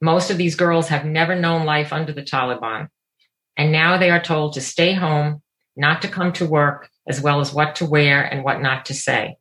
Most 0.00 0.30
of 0.30 0.38
these 0.38 0.54
girls 0.54 0.86
have 0.86 1.04
never 1.04 1.34
known 1.34 1.66
life 1.66 1.92
under 1.92 2.12
the 2.12 2.22
Taliban. 2.22 2.86
And 3.56 3.72
now 3.72 3.98
they 3.98 4.10
are 4.10 4.22
told 4.22 4.52
to 4.52 4.60
stay 4.60 4.92
home, 4.92 5.42
not 5.74 6.02
to 6.02 6.08
come 6.08 6.32
to 6.34 6.46
work, 6.46 6.88
as 7.08 7.20
well 7.20 7.40
as 7.40 7.52
what 7.52 7.74
to 7.76 7.84
wear 7.84 8.22
and 8.22 8.44
what 8.44 8.62
not 8.62 8.86
to 8.86 8.94
say. 8.94 9.38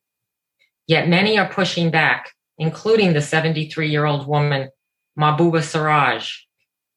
Yet 0.87 1.07
many 1.07 1.37
are 1.37 1.47
pushing 1.47 1.91
back, 1.91 2.33
including 2.57 3.13
the 3.13 3.21
73 3.21 3.87
year 3.87 4.05
old 4.05 4.27
woman, 4.27 4.69
Mahbouba 5.15 5.61
Seraj. 5.61 6.35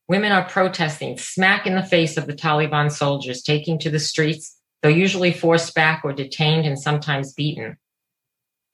Women 0.09 0.33
are 0.33 0.49
protesting 0.49 1.19
smack 1.19 1.67
in 1.67 1.75
the 1.75 1.83
face 1.83 2.17
of 2.17 2.27
the 2.27 2.35
Taliban 2.35 2.91
soldiers 2.91 3.43
taking 3.43 3.79
to 3.81 3.91
the 3.91 4.01
streets, 4.01 4.57
though 4.83 4.89
usually 4.89 5.33
forced 5.33 5.75
back 5.75 6.03
or 6.05 6.13
detained 6.13 6.67
and 6.67 6.79
sometimes 6.79 7.33
beaten. 7.33 7.77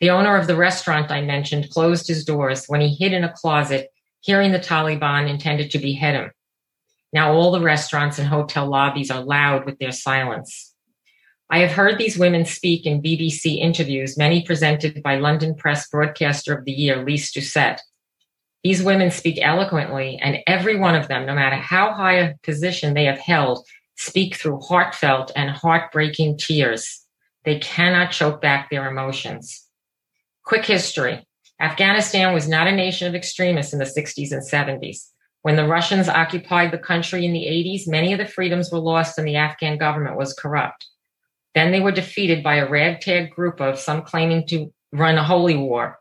The 0.01 0.11
owner 0.11 0.37
of 0.37 0.47
the 0.47 0.57
restaurant 0.57 1.11
I 1.11 1.23
mentioned 1.23 1.71
closed 1.71 2.09
his 2.09 2.25
doors 2.25 2.67
when 2.67 2.81
he 2.81 2.95
hid 2.95 3.13
in 3.13 3.25
a 3.25 3.33
closet, 3.33 3.89
hearing 4.21 4.53
the 4.53 4.59
Taliban 4.59 5.29
intended 5.29 5.71
to 5.73 5.79
behead 5.79 6.15
him. 6.15 6.31
Now 7.13 7.33
all 7.33 7.51
the 7.51 7.61
restaurants 7.61 8.19
and 8.19 8.29
hotel 8.29 8.69
lobbies 8.69 9.11
are 9.11 9.25
loud 9.25 9.67
with 9.67 9.79
their 9.79 9.93
silence. 9.93 10.75
I 11.51 11.61
have 11.61 11.73
heard 11.73 11.99
these 11.99 12.19
women 12.19 12.45
speak 12.45 12.85
in 12.85 13.03
BBC 13.03 13.59
interviews, 13.59 14.19
many 14.19 14.43
presented 14.43 15.03
by 15.03 15.17
London 15.17 15.55
Press 15.55 15.89
Broadcaster 15.89 16.55
of 16.55 16.65
the 16.67 16.73
Year, 16.73 17.03
Lyse 17.03 17.33
Doucet. 17.33 17.81
These 18.63 18.83
women 18.83 19.11
speak 19.11 19.39
eloquently, 19.41 20.19
and 20.21 20.39
every 20.47 20.77
one 20.77 20.95
of 20.95 21.09
them, 21.09 21.25
no 21.25 21.35
matter 21.35 21.57
how 21.57 21.93
high 21.93 22.17
a 22.17 22.35
position 22.43 22.93
they 22.93 23.05
have 23.07 23.19
held, 23.19 23.67
speak 23.99 24.37
through 24.37 24.61
heartfelt 24.61 25.31
and 25.37 25.51
heartbreaking 25.51 26.39
tears. 26.39 27.05
They 27.45 27.59
cannot 27.59 28.13
choke 28.13 28.41
back 28.41 28.71
their 28.71 28.89
emotions. 28.89 29.67
Quick 30.45 30.65
history 30.65 31.25
Afghanistan 31.61 32.33
was 32.33 32.49
not 32.49 32.69
a 32.69 32.73
nation 32.73 33.09
of 33.09 33.17
extremists 33.17 33.73
in 33.73 33.81
the 33.81 33.85
60s 33.85 34.31
and 34.31 34.43
70s. 34.43 35.09
When 35.43 35.57
the 35.57 35.67
Russians 35.67 36.09
occupied 36.09 36.71
the 36.71 36.79
country 36.79 37.27
in 37.27 37.33
the 37.33 37.45
80s, 37.45 37.89
many 37.89 38.13
of 38.13 38.19
the 38.19 38.27
freedoms 38.27 38.71
were 38.71 38.79
lost 38.79 39.19
and 39.19 39.27
the 39.27 39.37
Afghan 39.37 39.77
government 39.77 40.17
was 40.17 40.35
corrupt. 40.35 40.87
Then 41.55 41.73
they 41.73 41.81
were 41.81 41.91
defeated 41.91 42.45
by 42.45 42.57
a 42.57 42.69
ragtag 42.69 43.33
group 43.33 43.61
of 43.61 43.79
some 43.79 44.03
claiming 44.03 44.47
to 44.49 44.73
run 44.93 45.19
a 45.19 45.25
holy 45.25 45.57
war. 45.57 45.99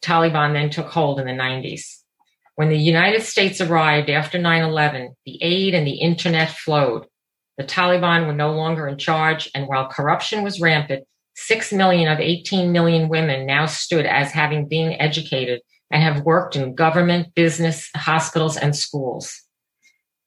Taliban 0.00 0.52
then 0.52 0.70
took 0.70 0.86
hold 0.86 1.18
in 1.18 1.26
the 1.26 1.32
90s. 1.32 2.00
When 2.54 2.68
the 2.68 2.78
United 2.78 3.22
States 3.22 3.60
arrived 3.60 4.10
after 4.10 4.38
9 4.38 4.62
11, 4.62 5.16
the 5.26 5.42
aid 5.42 5.74
and 5.74 5.86
the 5.86 5.98
internet 5.98 6.50
flowed. 6.50 7.06
The 7.58 7.64
Taliban 7.64 8.26
were 8.26 8.32
no 8.32 8.52
longer 8.52 8.88
in 8.88 8.98
charge, 8.98 9.50
and 9.54 9.66
while 9.66 9.88
corruption 9.88 10.42
was 10.42 10.60
rampant, 10.60 11.04
6 11.36 11.72
million 11.72 12.10
of 12.10 12.20
18 12.20 12.72
million 12.72 13.08
women 13.08 13.46
now 13.46 13.66
stood 13.66 14.06
as 14.06 14.30
having 14.30 14.68
been 14.68 14.92
educated 15.00 15.60
and 15.90 16.02
have 16.02 16.24
worked 16.24 16.56
in 16.56 16.74
government, 16.74 17.34
business, 17.34 17.90
hospitals, 17.94 18.56
and 18.56 18.74
schools. 18.74 19.42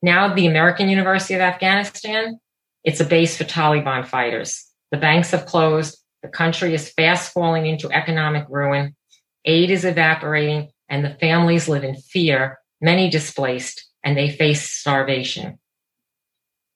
Now, 0.01 0.33
the 0.33 0.47
American 0.47 0.89
University 0.89 1.33
of 1.33 1.41
Afghanistan 1.41 2.39
it's 2.87 3.01
a 3.01 3.05
base 3.05 3.35
for 3.35 3.43
Taliban 3.43 4.07
fighters. 4.07 4.65
The 4.91 4.97
banks 4.97 5.31
have 5.31 5.45
closed. 5.45 5.97
The 6.23 6.29
country 6.29 6.73
is 6.73 6.93
fast 6.93 7.33
falling 7.33 7.65
into 7.65 7.91
economic 7.91 8.45
ruin. 8.47 8.95
Aid 9.43 9.71
is 9.71 9.83
evaporating 9.83 10.69
and 10.87 11.03
the 11.03 11.17
families 11.19 11.67
live 11.67 11.83
in 11.83 11.95
fear, 11.95 12.59
many 12.79 13.09
displaced, 13.09 13.85
and 14.05 14.17
they 14.17 14.29
face 14.29 14.69
starvation. 14.69 15.59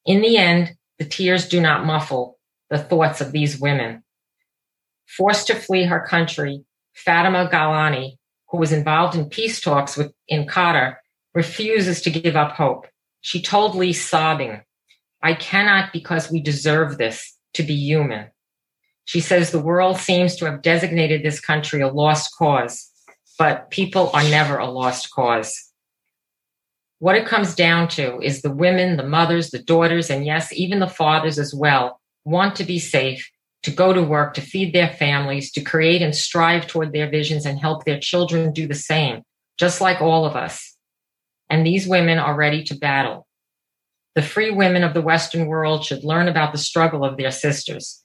In 0.06 0.22
the 0.22 0.38
end, 0.38 0.76
the 0.98 1.06
tears 1.06 1.48
do 1.48 1.62
not 1.62 1.86
muffle 1.86 2.40
the 2.70 2.80
thoughts 2.80 3.22
of 3.22 3.32
these 3.32 3.60
women. 3.60 4.04
Forced 5.06 5.48
to 5.48 5.56
flee 5.56 5.84
her 5.84 6.06
country, 6.08 6.64
Fatima 6.94 7.50
Gailani, 7.52 8.18
who 8.50 8.58
was 8.58 8.72
involved 8.72 9.16
in 9.16 9.30
peace 9.30 9.62
talks 9.62 9.96
with, 9.98 10.14
in 10.28 10.46
Qatar, 10.46 10.96
refuses 11.34 12.02
to 12.02 12.10
give 12.10 12.36
up 12.36 12.54
hope. 12.54 12.88
She 13.22 13.42
told 13.42 13.76
Lee 13.76 13.94
sobbing, 13.94 14.62
I 15.22 15.34
cannot 15.34 15.94
because 15.94 16.32
we 16.32 16.42
deserve 16.42 16.98
this 16.98 17.38
to 17.54 17.64
be 17.64 17.76
human. 17.76 18.28
She 19.06 19.20
says 19.20 19.52
the 19.52 19.60
world 19.60 19.98
seems 19.98 20.36
to 20.38 20.46
have 20.46 20.62
designated 20.62 21.24
this 21.24 21.40
country 21.40 21.82
a 21.82 21.88
lost 21.88 22.34
cause, 22.38 22.90
but 23.38 23.70
people 23.70 24.10
are 24.14 24.24
never 24.24 24.58
a 24.58 24.70
lost 24.70 25.12
cause. 25.12 25.71
What 27.02 27.16
it 27.16 27.26
comes 27.26 27.56
down 27.56 27.88
to 27.98 28.20
is 28.20 28.44
the 28.44 28.54
women, 28.54 28.96
the 28.96 29.04
mothers, 29.04 29.50
the 29.50 29.58
daughters, 29.58 30.12
and 30.12 30.24
yes, 30.24 30.54
even 30.54 30.78
the 30.78 30.88
fathers 30.88 31.40
as 31.40 31.52
well 31.52 32.00
want 32.26 32.56
to 32.58 32.64
be 32.64 32.78
safe, 32.78 33.28
to 33.64 33.72
go 33.72 33.92
to 33.92 34.04
work, 34.04 34.36
to 34.36 34.42
feed 34.42 34.72
their 34.72 34.90
families, 34.90 35.52
to 35.54 35.62
create 35.62 36.04
and 36.04 36.16
strive 36.16 36.68
toward 36.68 36.94
their 36.94 37.10
visions 37.10 37.44
and 37.44 37.58
help 37.58 37.86
their 37.86 38.00
children 38.00 38.54
do 38.54 38.68
the 38.68 38.76
same, 38.76 39.24
just 39.58 39.82
like 39.82 40.00
all 40.00 40.26
of 40.26 40.36
us. 40.36 40.78
And 41.50 41.66
these 41.66 41.88
women 41.88 42.20
are 42.20 42.36
ready 42.36 42.64
to 42.66 42.76
battle. 42.76 43.26
The 44.14 44.22
free 44.22 44.52
women 44.52 44.84
of 44.84 44.94
the 44.94 45.02
Western 45.02 45.48
world 45.48 45.84
should 45.84 46.04
learn 46.04 46.28
about 46.28 46.52
the 46.52 46.60
struggle 46.60 47.04
of 47.04 47.18
their 47.18 47.32
sisters. 47.32 48.04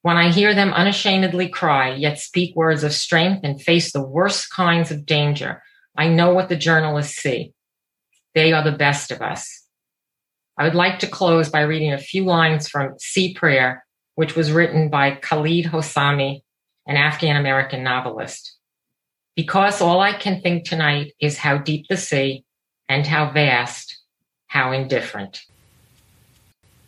When 0.00 0.16
I 0.16 0.32
hear 0.32 0.52
them 0.52 0.72
unashamedly 0.72 1.48
cry, 1.48 1.94
yet 1.94 2.18
speak 2.18 2.56
words 2.56 2.82
of 2.82 2.92
strength 2.92 3.42
and 3.44 3.62
face 3.62 3.92
the 3.92 4.04
worst 4.04 4.50
kinds 4.50 4.90
of 4.90 5.06
danger, 5.06 5.62
I 5.96 6.08
know 6.08 6.34
what 6.34 6.48
the 6.48 6.56
journalists 6.56 7.22
see. 7.22 7.51
They 8.34 8.52
are 8.52 8.64
the 8.64 8.76
best 8.76 9.10
of 9.10 9.20
us. 9.20 9.66
I 10.58 10.64
would 10.64 10.74
like 10.74 10.98
to 11.00 11.06
close 11.06 11.48
by 11.48 11.62
reading 11.62 11.92
a 11.92 11.98
few 11.98 12.24
lines 12.24 12.68
from 12.68 12.98
Sea 12.98 13.34
Prayer, 13.34 13.84
which 14.14 14.36
was 14.36 14.52
written 14.52 14.88
by 14.88 15.16
Khaled 15.16 15.66
Hosseini, 15.66 16.42
an 16.86 16.96
Afghan 16.96 17.36
American 17.36 17.82
novelist. 17.82 18.56
Because 19.34 19.80
all 19.80 20.00
I 20.00 20.12
can 20.12 20.42
think 20.42 20.64
tonight 20.64 21.12
is 21.20 21.38
how 21.38 21.58
deep 21.58 21.86
the 21.88 21.96
sea 21.96 22.44
and 22.88 23.06
how 23.06 23.30
vast 23.30 23.98
how 24.46 24.72
indifferent. 24.72 25.46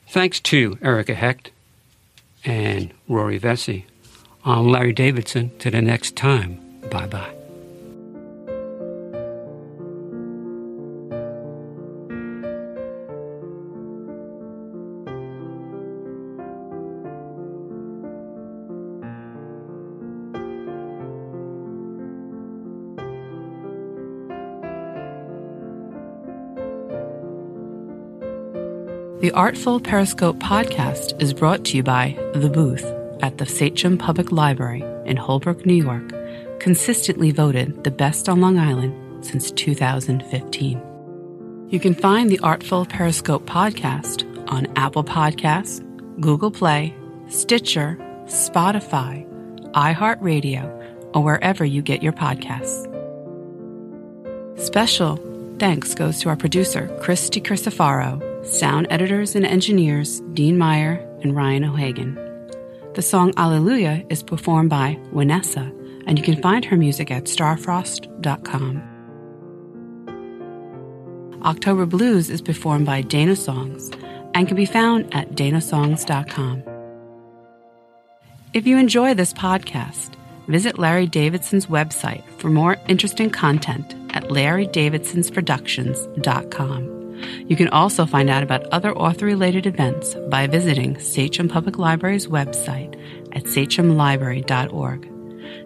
Thanks 0.07 0.39
to 0.41 0.79
Erica 0.83 1.15
Hecht 1.15 1.51
and 2.45 2.93
Rory 3.09 3.39
Vesey. 3.39 3.87
I'm 4.45 4.69
Larry 4.69 4.93
Davidson. 4.93 5.51
To 5.61 5.71
the 5.71 5.81
next 5.81 6.15
time, 6.15 6.61
bye 6.91 7.07
bye. 7.07 7.44
The 29.25 29.33
Artful 29.33 29.81
Periscope 29.81 30.39
podcast 30.39 31.19
is 31.19 31.33
brought 31.33 31.65
to 31.65 31.79
you 31.79 31.83
by 31.83 32.15
The 32.35 32.51
Booth 32.51 32.85
at 33.23 33.39
the 33.39 33.47
Sachem 33.47 33.97
Public 33.97 34.31
Library 34.31 34.85
in 35.07 35.17
Holbrook, 35.17 35.65
New 35.65 35.83
York, 35.83 36.13
consistently 36.61 37.31
voted 37.31 37.85
the 37.85 37.91
best 37.91 38.29
on 38.29 38.43
Long 38.43 38.59
Island 38.59 39.25
since 39.25 39.51
2015. 39.53 40.79
You 41.71 41.81
can 41.81 41.95
find 41.95 42.29
the 42.29 42.39
Artful 42.41 42.85
Periscope 42.85 43.47
podcast 43.47 44.27
on 44.53 44.67
Apple 44.77 45.05
Podcasts, 45.05 45.81
Google 46.21 46.51
Play, 46.51 46.95
Stitcher, 47.31 47.97
Spotify, 48.27 49.27
iHeartRadio, 49.73 51.15
or 51.15 51.25
wherever 51.25 51.65
you 51.65 51.81
get 51.81 52.03
your 52.03 52.13
podcasts. 52.13 52.91
Special 54.61 55.17
thanks 55.59 55.95
goes 55.95 56.21
to 56.21 56.29
our 56.29 56.37
producer, 56.37 56.95
Christy 57.01 57.41
Crisafaro 57.41 58.34
Sound 58.45 58.87
editors 58.91 59.35
and 59.35 59.47
engineers 59.47 60.21
Dean 60.35 60.59
Meyer 60.59 61.01
and 61.23 61.35
Ryan 61.35 61.65
O'Hagan. 61.65 62.15
The 62.95 63.03
song 63.03 63.33
Alleluia 63.37 64.05
is 64.11 64.23
performed 64.23 64.71
by 64.71 64.97
Vanessa, 65.13 65.73
and 66.07 66.17
you 66.19 66.25
can 66.25 66.41
find 66.41 66.65
her 66.65 66.77
music 66.77 67.11
at 67.11 67.25
starfrost.com. 67.25 68.91
October 71.43 71.87
Blues 71.87 72.31
is 72.31 72.41
performed 72.41 72.87
by 72.87 73.03
Dana 73.03 73.35
Songs 73.35 73.91
and 74.35 74.47
can 74.47 74.57
be 74.57 74.67
found 74.67 75.13
at 75.15 75.33
danasongs.com. 75.33 76.63
If 78.53 78.67
you 78.67 78.77
enjoy 78.79 79.15
this 79.15 79.33
podcast, 79.33 80.15
visit 80.49 80.79
Larry 80.79 81.07
Davidson's 81.07 81.67
website 81.67 82.25
for 82.39 82.51
more 82.51 82.77
interesting 82.89 83.31
content 83.31 83.95
at 84.11 84.25
larrydavidsonsproductions.com. 84.25 86.94
You 87.47 87.57
can 87.57 87.69
also 87.69 88.07
find 88.07 88.31
out 88.31 88.43
about 88.43 88.65
other 88.73 88.97
author 88.97 89.27
related 89.27 89.67
events 89.67 90.15
by 90.29 90.47
visiting 90.47 90.99
Sachem 90.99 91.49
Public 91.49 91.79
Library's 91.79 92.27
website 92.27 92.95
at 93.33 93.45
sachemlibrary.org. 93.45 95.11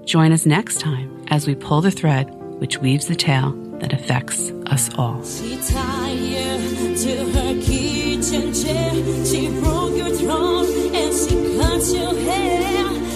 Join 0.07 0.33
us 0.33 0.47
next 0.47 0.81
time 0.81 1.25
as 1.29 1.47
we 1.47 1.55
pull 1.55 1.81
the 1.81 1.91
thread 1.91 2.31
which 2.61 2.79
weaves 2.79 3.07
the 3.07 3.15
tale 3.15 3.53
that 3.81 3.93
affects 3.93 4.51
us 4.67 4.91
all. 4.97 5.25
She 5.25 5.57
tired 5.57 6.97
to 6.99 7.17
her 7.33 7.55
kitchen 7.63 8.53
chair. 8.53 8.93
She 9.25 9.49
broke 9.61 9.97
your 9.97 10.11
throne 10.11 10.67
and 10.95 11.15
she 11.15 11.59
cut 11.59 11.85
your 11.95 12.15
hair. 12.15 13.08